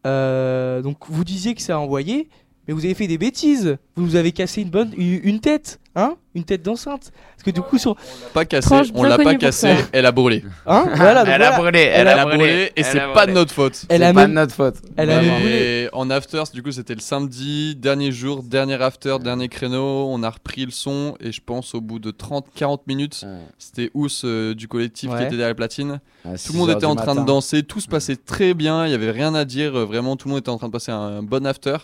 [0.06, 2.28] Euh, donc vous disiez que ça a envoyé,
[2.70, 3.76] mais vous avez fait des bêtises.
[3.96, 7.10] Vous nous avez cassé une bonne, une, une tête, hein, une tête d'enceinte.
[7.32, 7.96] Parce que du coup sur,
[8.32, 10.44] Pas cassé, Tranche on l'a pas cassé, elle a brûlé.
[10.66, 13.86] hein, voilà, Elle a brûlé, Elle, a brûlé et c'est pas de notre faute.
[13.88, 14.76] Elle a pas de notre faute.
[14.96, 15.88] Elle a Et brûlé.
[15.92, 20.06] en after, du coup, c'était le samedi, dernier jour, dernier after, dernier créneau.
[20.08, 23.38] On a repris le son et je pense au bout de 30-40 minutes, Ouais.
[23.58, 25.22] c'était Ous euh, du collectif qui Ouais.
[25.22, 26.00] était derrière la platine.
[26.24, 28.86] À Tout 6 le monde était en train de danser, tout se passait très bien,
[28.86, 30.72] il y avait rien à dire, euh, vraiment tout le monde était en train de
[30.72, 31.76] passer un bon after.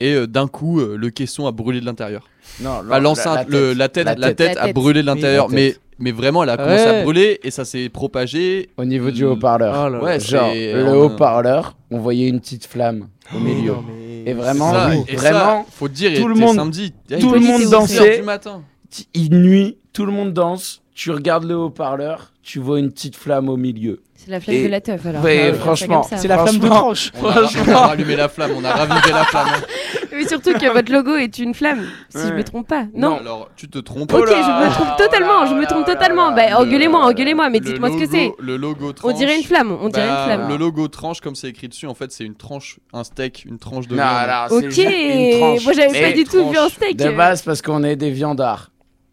[0.00, 2.28] Et euh, d'un coup, euh, le caisson a brûlé de l'intérieur.
[2.60, 4.74] Non, l'enceinte, le- la tête, la tête, La a tête.
[4.74, 5.80] brûlé de l'intérieur, La mais, tête.
[5.98, 7.00] mais vraiment, elle a commencé Ouais.
[7.00, 8.68] à brûler et ça s'est propagé.
[8.76, 9.74] Au niveau du Le- haut-parleur.
[9.76, 10.04] Oh là là.
[10.04, 13.72] Ouais, Genre, c'est- le on- haut-parleur, on voyait une petite flamme au milieu.
[13.72, 16.56] Non, mais- Et vraiment, Ça, oui, et vraiment, ça, faut te dire, tout le monde-
[16.56, 16.92] samedi.
[17.10, 18.18] Il tout le monde 6 dansait.
[18.18, 18.62] du matin.
[18.90, 23.16] t- une nuit, tout le monde danse, tu regardes le haut-parleur, tu vois une petite
[23.16, 24.00] flamme au milieu.
[24.20, 25.22] C'est la flamme Et- de la teuf, alors.
[25.22, 26.02] Ouais, On faire franchement.
[26.02, 27.12] C'est la flamme de tranche.
[27.22, 29.46] On a, on a rallumé la flamme, on a ravivé la flamme.
[30.12, 32.32] Mais surtout que votre logo est une flamme, si je Ouais.
[32.38, 32.86] me trompe pas.
[32.92, 33.18] Non.
[33.18, 34.12] Alors, tu te trompes.
[34.12, 36.32] Ok, Oh là je me trompe totalement, je me trompe totalement.
[36.32, 38.32] Bah, engueulez-moi, engueulez-moi, mais dites-moi ce que logo- c'est.
[38.42, 39.14] Le logo On tranche.
[39.14, 40.48] dirait une flamme, on dirait Bah, une flamme.
[40.48, 43.58] Le logo tranche, comme c'est écrit dessus, en fait, c'est une tranche, un steak, une
[43.60, 44.16] tranche de Non, viande.
[44.16, 45.64] alors, c'est Ok, juste une tranche.
[45.64, 46.96] moi j'avais pas du tout vu un steak.
[46.96, 48.70] De base, parce qu'on est des viandards.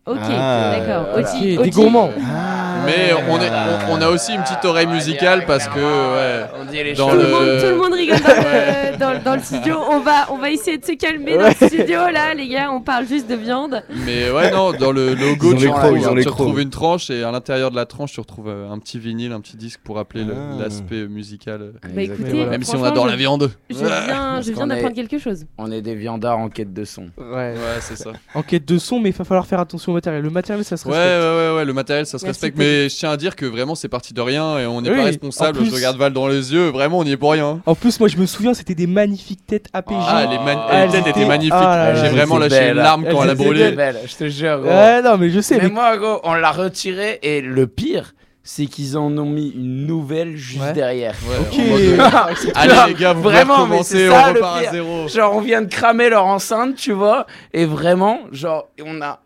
[0.07, 1.05] Ok, Ah, d'accord.
[1.19, 2.09] Ok, des gourmands.
[2.85, 3.49] Mais on, est,
[3.89, 6.45] on, on a aussi une petite oreille musicale parce que, ouais.
[6.59, 7.23] On dit les Dans Tout choses.
[7.23, 9.75] le, monde, le- tout le monde rigole dans le, dans, dans le studio.
[9.89, 12.71] On va, on va essayer de se calmer dans le studio là, les gars.
[12.71, 13.83] On parle juste de viande.
[14.05, 17.71] Mais ouais, non, dans le logo, tu, crocs, retrouves, tu une tranche et à l'intérieur
[17.71, 20.33] de la tranche, tu retrouves euh, un petit vinyle, un petit disque pour rappeler le-
[20.35, 20.61] Ah.
[20.63, 21.61] l'aspect musical.
[21.61, 22.13] euh, Bah Exactement.
[22.27, 22.51] écoutez, voilà.
[22.51, 23.51] Même si on adore je- la viande.
[23.69, 25.45] Je viens, je d'apprendre quelque chose.
[25.57, 27.03] On est des viandards en quête de son.
[27.17, 27.53] Ouais.
[27.55, 28.11] Ouais, c'est ça.
[28.33, 30.21] Enquête de son, mais il va falloir faire attention au matériel.
[30.23, 31.05] Le matériel, ça se respecte.
[31.05, 31.19] ouais,
[31.51, 32.57] ouais, ouais, le matériel ça se respecte.
[32.83, 34.95] Mais je tiens à dire que vraiment c'est parti de rien et on n'est Oui,
[34.95, 35.57] pas en responsable.
[35.59, 37.59] plus- Je regarde Val dans les yeux, vraiment on n'y est pour rien.
[37.65, 39.95] En plus, moi, je me souviens, c'était des magnifiques têtes APG.
[39.99, 41.53] Ah, les, man- Ah, les têtes étaient magnifiques.
[41.55, 42.75] ah là, J'ai vraiment lâché une belles.
[42.77, 43.71] larme quand elle a brûlé.
[43.71, 44.59] Belle, je te jure.
[44.59, 44.69] gros.
[44.69, 45.57] Ouais, non, mais je sais.
[45.57, 45.69] Mais Mais...
[45.69, 48.13] moi, gros, on l'a retiré et le pire,
[48.43, 50.73] c'est qu'ils en ont mis une nouvelle juste Ouais.
[50.73, 51.15] derrière.
[51.27, 51.59] Ouais, Ok.
[51.59, 55.07] en mode, euh, Allez les gars, vous Vraiment, mais on repart à zéro.
[55.07, 59.19] Genre, on vient de cramer leur enceinte, tu vois, et vraiment, genre, on a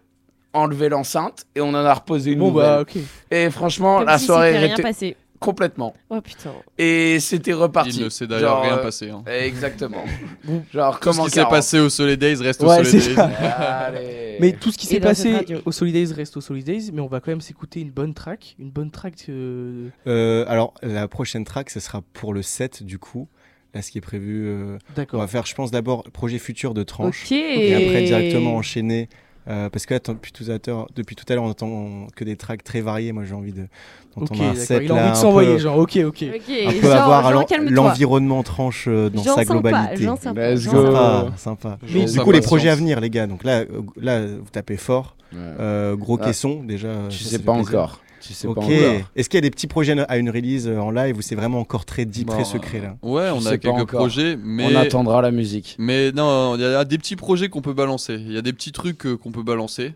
[0.53, 2.65] enlevé l'enceinte et on en a reposé une Bon nouvelle.
[2.65, 2.97] bah ok.
[3.31, 5.15] Et franchement, Comme la si soirée rien était passé.
[5.39, 5.93] complètement.
[6.09, 6.51] Oh putain.
[6.77, 7.97] Et c'était reparti.
[7.99, 9.09] Il ne s'est d'ailleurs rien euh, passé.
[9.09, 9.23] hein.
[9.27, 10.03] Exactement.
[10.43, 10.63] Bon.
[10.73, 13.09] Genre, Tout ce comment qui s'est passé au Soleil Days reste Ouais, au Soleil c'est
[13.09, 13.15] Days.
[13.15, 13.25] ça.
[13.27, 14.37] Allez.
[14.39, 15.35] Mais tout ce qui s'est passé
[15.65, 18.71] au Solidays reste au Solidays, mais on va quand même s'écouter une bonne track, une
[18.71, 19.13] bonne track.
[19.29, 23.27] euh, Euh, alors, la prochaine track, ce sera pour le 7, du coup.
[23.75, 25.19] Là, ce qui est prévu, euh, on D'accord.
[25.19, 27.31] va faire, je pense, d'abord projet futur de tranche.
[27.31, 29.09] Et après, directement enchaîner.
[29.47, 32.23] Euh, parce que là, depuis tout, à l'heure, depuis tout à l'heure, on entend que
[32.23, 33.11] des tracks très variés.
[33.13, 33.63] Moi, j'ai envie de,
[34.15, 34.63] Ok, d'entendre un d'accord.
[34.65, 35.77] set Il a envie de s'envoyer, peu- genre.
[35.79, 36.25] Ok, ok.
[36.35, 36.53] Ok.
[36.67, 37.31] un peu avoir
[37.69, 40.03] l'environnement tranche euh, dans Jean sa sympa, globalité.
[40.03, 40.71] Jean sympa, Let's go.
[40.85, 40.91] sympa.
[40.91, 41.77] Sympa, sympa.
[41.93, 42.47] Mais Du coup, les sympa.
[42.47, 43.27] projets à venir, les gars.
[43.27, 43.65] Donc là, euh,
[44.01, 45.15] là vous tapez fort.
[45.31, 45.39] Ouais.
[45.59, 46.25] Euh, gros Ah.
[46.25, 46.89] caisson, déjà.
[47.09, 47.69] tu sais pas plaisir.
[47.79, 47.99] encore.
[48.22, 48.55] Tu sais Ok.
[48.55, 48.76] pas encore.
[49.15, 51.36] Est-ce qu'il y a des petits projets à une release euh, en live ou c'est
[51.36, 52.95] vraiment encore très deep, Bon, très secret là?
[53.01, 55.76] Ouais, on a quelques projets, mais On attendra la musique.
[55.80, 58.15] mais non, il y a des petits projets qu'on peut balancer.
[58.15, 59.93] Il y a des petits trucs euh, qu'on peut balancer.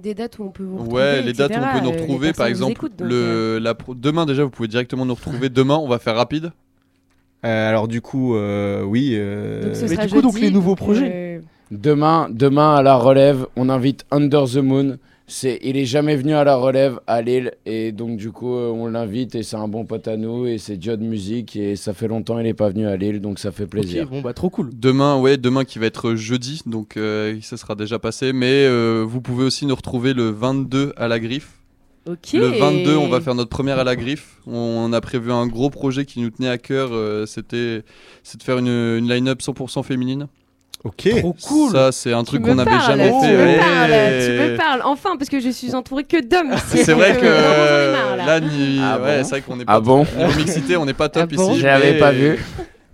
[0.00, 0.96] Des dates où on peut vous retrouver.
[1.02, 3.74] Ouais, les dates où on peut nous Euh, retrouver, par exemple, écoutent, donc, le la
[3.74, 5.48] pro- demain déjà, vous pouvez directement nous retrouver.
[5.50, 6.52] Demain, on va faire rapide.
[7.44, 9.10] Euh, Alors du coup, euh, oui.
[9.14, 11.40] euh, donc ce mais sera du coup, donc, les nouveaux projets.
[11.70, 14.96] Demain, demain à la relève, on invite Under the Moon.
[15.28, 18.70] C'est, il est jamais venu à la relève à Lille et donc du coup euh,
[18.70, 21.94] on l'invite et c'est un bon pote à nous et c'est Diode Musique et ça
[21.94, 24.02] fait longtemps il est pas venu à Lille donc ça fait plaisir.
[24.04, 24.70] Ok, bon bah trop cool.
[24.74, 28.32] Demain, ouais, demain qui va être jeudi, donc euh, ça sera déjà passé.
[28.32, 31.52] Mais euh, vous pouvez aussi nous retrouver le 22 à la Griffe.
[32.04, 32.32] Ok.
[32.32, 34.40] Le 22, on va faire notre première à la griffe.
[34.48, 36.88] On a prévu un gros projet qui nous tenait à cœur.
[36.92, 37.84] euh, C'était,
[38.24, 40.26] c'est de faire une, une line-up 100% féminine.
[40.84, 41.08] Ok.
[41.20, 41.70] Trop cool.
[41.72, 43.32] Ça, c'est un Tu truc me qu'on n'avait jamais tu fait.
[43.36, 43.58] Me ouais.
[43.58, 46.84] parles, tu me parles, enfin, parce que je suis entourée que d'hommes ici.
[46.84, 48.24] C'est vrai que là.
[48.26, 50.06] Ah ouais, bon c'est vrai qu'on est pas Ah bon
[50.36, 51.60] mixité, on n'est pas top Ah bon ici.
[51.60, 52.38] Je l'avais mais- pas vu.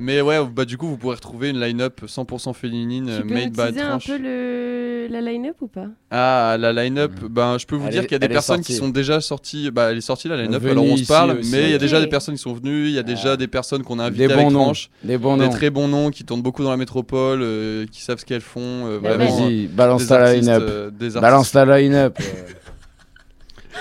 [0.00, 3.50] Mais ouais, bah du coup, vous pourrez retrouver une line-up 100% féminine Tu peux made
[3.50, 4.06] by teaser un Tranche.
[4.06, 4.77] peu le...
[5.10, 5.86] la line-up ou pas?
[6.10, 8.74] Ah, la line-up, ben je peux vous Elle dire qu'il y a des personnes qui
[8.74, 9.70] sont déjà sorties.
[9.70, 11.50] Bah, elle est sortie la line-up, Venue alors on se parle, aussi.
[11.50, 13.36] mais il y a déjà des personnes qui sont venues, il y a déjà Ah.
[13.36, 14.64] des personnes qu'on a invitées Des avec bons noms.
[14.64, 14.90] Tranche.
[15.04, 15.50] Des bons des noms.
[15.50, 18.60] très bons noms qui tournent beaucoup dans la métropole, euh, qui savent ce qu'elles font.
[18.86, 20.62] euh, Bah, vraiment, Vas-y, balance ta artistes, line-up.
[20.66, 20.90] euh.
[21.20, 22.18] Balance ta line-up.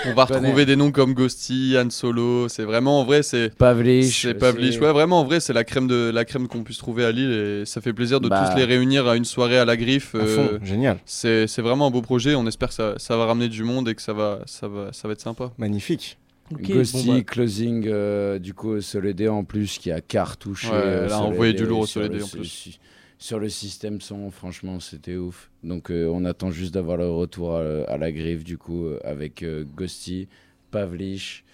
[0.06, 2.48] On va retrouver des noms comme Ghosty, Han Solo.
[2.48, 4.04] C'est vraiment en vrai, c'est Pavlich.
[4.22, 4.38] c'est aussi.
[4.38, 4.80] Pavlich.
[4.80, 7.32] Ouais, vraiment en vrai, c'est la crème de la crème qu'on puisse trouver à Lille
[7.32, 8.48] et ça fait plaisir de Bah.
[8.50, 10.14] tous les réunir à une soirée à la griffe.
[10.14, 12.34] À euh, fond, génial, c'est vraiment un beau projet.
[12.34, 14.92] On espère que ça, ça va ramener du monde et que ça va ça va
[14.92, 15.50] ça va être sympa.
[15.58, 16.16] magnifique.
[16.50, 20.68] Ghosty, bon, bah, closing euh, du coup au Soledé en plus qui a cartouché.
[20.68, 22.78] Ouais, euh, elle a Soledé envoyé du lourd au Soledé, le en plus.
[23.20, 25.50] Sur le système son, franchement, c'était ouf.
[25.64, 29.00] Donc euh, on attend juste d'avoir le retour à, à la griffe du coup euh,
[29.02, 30.28] avec euh, Ghosty,
[30.70, 31.44] Pavlich,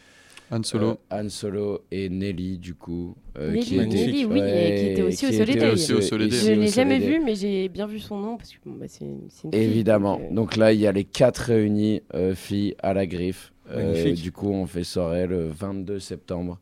[0.51, 0.89] Han Solo.
[0.91, 3.17] euh, Han Solo et Nelly du coup.
[3.39, 5.77] euh, Nelly, qui était- Nelly, oui, et qui était aussi au qui Soleil au
[6.45, 8.85] Je au l'ai jamais vu, mais j'ai bien vu son nom parce que bon, bah,
[8.87, 10.17] c'est c'est une fille, Évidemment.
[10.19, 13.53] donc, euh, Donc là, il y a les quatre réunis euh, filles à la griffe.
[13.71, 16.59] Euh, du coup, on fait soirée le 22 septembre.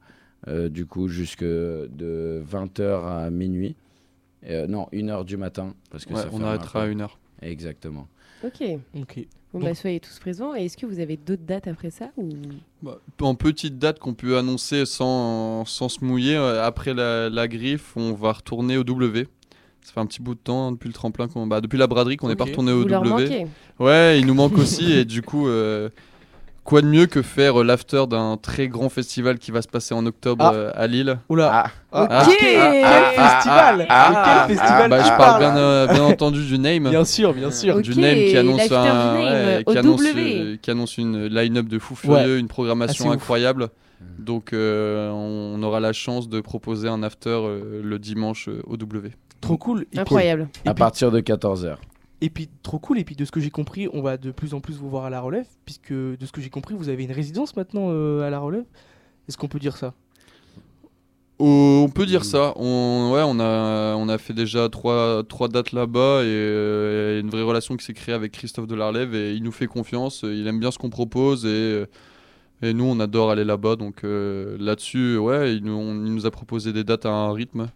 [0.49, 3.75] euh, du coup, jusque de 20h à minuit.
[4.49, 5.75] Euh, non, 1h du matin.
[5.91, 6.93] Parce que Ouais, ça on arrêtera à un peu.
[6.93, 7.19] une heure.
[7.43, 8.09] Exactement.
[8.45, 8.63] Ok.
[8.99, 9.27] ok.
[9.55, 10.55] Bon, bah, soyez tous présents.
[10.55, 12.29] Et est-ce que vous avez d'autres dates après ça ou...
[12.83, 17.47] Bah, en petite date qu'on peut annoncer sans, sans se mouiller, euh, après la, la
[17.49, 19.29] griffe, on va retourner au W.
[19.83, 21.87] Ça fait un petit bout de temps hein, depuis le tremplin, qu'on- bah, depuis la
[21.87, 23.25] braderie qu'on n'est pas retourné au Vous leur W.
[23.29, 23.47] manquez
[23.79, 25.91] Ouais, il nous manque aussi et du coup, euh,
[26.65, 29.95] quoi de mieux que faire euh, l'after d'un très grand festival qui va se passer
[29.95, 30.55] en octobre Ah.
[30.55, 31.19] euh, à Lille.
[31.29, 31.51] Oula.
[31.53, 32.25] Ah, Ah, Ah.
[32.39, 36.03] quel, ah, festival ah, Quel ah, festival Bah, tu je parle parles bien, euh, bien
[36.05, 36.89] entendu du name.
[36.89, 37.77] Bien sûr, bien sûr.
[37.77, 40.41] Ok, du name qui annonce l'after un du Name, ouais, au qui annonce, W.
[40.41, 43.15] euh, qui annonce une line-up de fou furieux, une programmation ouf.
[43.15, 43.69] incroyable.
[44.19, 48.77] Donc euh, on aura la chance de proposer un after euh, le dimanche euh, au
[48.77, 49.11] W.
[49.41, 49.83] Trop cool.
[49.83, 50.49] Et puis- Incroyable.
[50.65, 51.77] Et à puis, partir de 14h.
[52.23, 52.99] Et puis, trop cool.
[52.99, 55.05] Et puis, de ce que j'ai compris, on va de plus en plus vous voir
[55.05, 58.27] à la relève, puisque de ce que j'ai compris, vous avez une résidence maintenant euh,
[58.27, 58.65] à la relève.
[59.29, 59.93] Est-ce qu'on peut dire ça?
[61.45, 62.53] Oh, on peut dire ça.
[62.55, 67.31] On, ouais, on a, on a fait déjà trois, trois dates là-bas et euh, une
[67.31, 70.23] vraie relation qui s'est créée avec Christophe Delarlève et il nous fait confiance.
[70.23, 71.87] Il aime bien ce qu'on propose et, euh,
[72.63, 73.75] et nous, on adore aller là-bas.
[73.75, 77.67] Donc euh, là-dessus, ouais, il nous, il nous a proposé des dates à un rythme,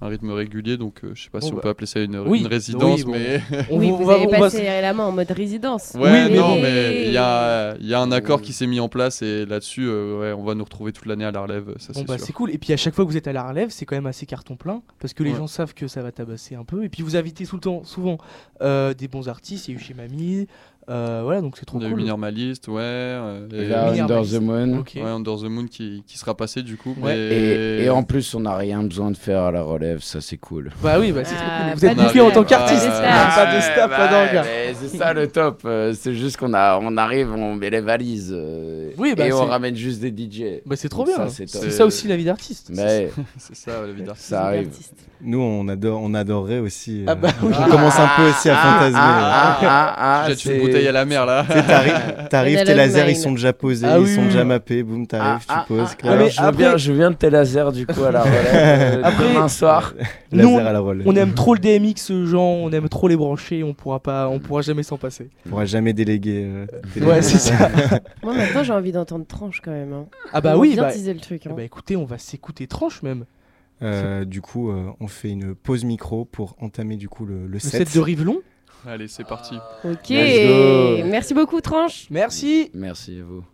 [0.00, 0.76] un rythme régulier.
[0.76, 1.62] Donc euh, je sais pas Bon, si on bah.
[1.62, 3.12] peut appeler ça une, Oui, une résidence, oui, bon.
[3.12, 3.40] mais
[3.70, 5.92] on, oui, on vous avez va- passé la main en mode résidence.
[5.94, 8.66] ouais, Oui, mais non, mais il y a, il y a un accord qui s'est
[8.66, 11.40] mis en place et là-dessus, euh, ouais, on va nous retrouver toute l'année à la
[11.40, 11.74] relève.
[11.78, 12.50] Ça, Bon c'est bah c'est cool.
[12.50, 14.26] Et puis à chaque fois que vous êtes à la relève, c'est quand même assez
[14.26, 15.36] carton plein parce que les Ouais.
[15.38, 16.84] gens savent que ça va tabasser un peu.
[16.84, 18.18] Et puis vous invitez tout le temps, souvent
[18.62, 19.68] euh, des bons artistes.
[19.68, 20.46] Il y a eu chez Mamie,
[20.90, 22.00] Euh, voilà, donc c'est trop On a eu cool.
[22.00, 22.80] Minimalist, ouais.
[22.80, 23.90] euh, Et et- là.
[23.90, 24.78] Under the Moon.
[24.78, 24.92] Ok.
[24.96, 26.94] Ouais, Under the Moon qui, qui sera passé du coup.
[27.00, 27.14] Ouais.
[27.14, 30.20] mais- Et, et en plus, on n'a rien besoin de faire à la relève, ça
[30.22, 30.70] c'est cool.
[30.82, 31.74] Bah oui, bah c'est trop Ah, cool.
[31.74, 33.34] Vous pas êtes bouffé en tant qu'artiste, Pas staff.
[33.34, 35.60] pas de staff, pas bah, mais C'est ça le top.
[35.66, 38.32] euh, C'est juste qu'on a, on arrive, on met les valises.
[38.34, 40.62] euh, Oui, bah, et on ramène juste des DJ.
[40.64, 41.28] Bah c'est trop Donc bien.
[41.28, 42.70] c'est ça aussi la vie d'artiste.
[42.74, 44.28] Mais C'est ça, la vie d'artiste.
[44.28, 44.70] ça arrive.
[45.20, 47.02] Nous, on, adore, on adorerait aussi.
[47.08, 47.52] Ah bah oui.
[47.58, 48.96] On commence un peu aussi à fantasmer.
[50.78, 51.44] Bouteille à la mer là.
[51.48, 55.06] T'arrives, t'arrives, tes lasers, ils sont déjà posés, Ah ils oui, sont déjà mappés, boum,
[55.06, 57.72] t'arrives, Ah, tu poses, ah, ah, mais je, après- viens, je viens de tes lasers
[57.72, 59.94] du coup à la relève euh, Après- demain soir.
[60.32, 61.06] Nous, laser à la relève.
[61.08, 64.38] On aime trop le DMX, Jean, on aime trop les brancher, on pourra pas, on
[64.38, 65.30] pourra jamais s'en passer.
[65.46, 66.44] On pourra jamais déléguer.
[66.46, 66.66] euh,
[67.00, 67.70] Ouais, c'est ça.
[68.22, 69.92] Moi maintenant j'ai envie d'entendre tranche quand même.
[69.92, 70.06] hein.
[70.32, 71.46] Ah bah On va oui, bien bah, teaser le truc.
[71.46, 71.52] hein.
[71.56, 73.24] bah écoutez, on va s'écouter tranche même.
[73.80, 77.46] Euh, du coup, euh, on fait une pause micro pour entamer du coup le, le
[77.46, 77.86] Le set.
[77.86, 78.38] set de Rivelon.
[78.86, 79.56] Allez, c'est parti.
[79.84, 81.04] Ok, Let's go.
[81.04, 82.06] merci beaucoup tranche.
[82.10, 82.70] Merci.
[82.74, 83.44] Merci à vous.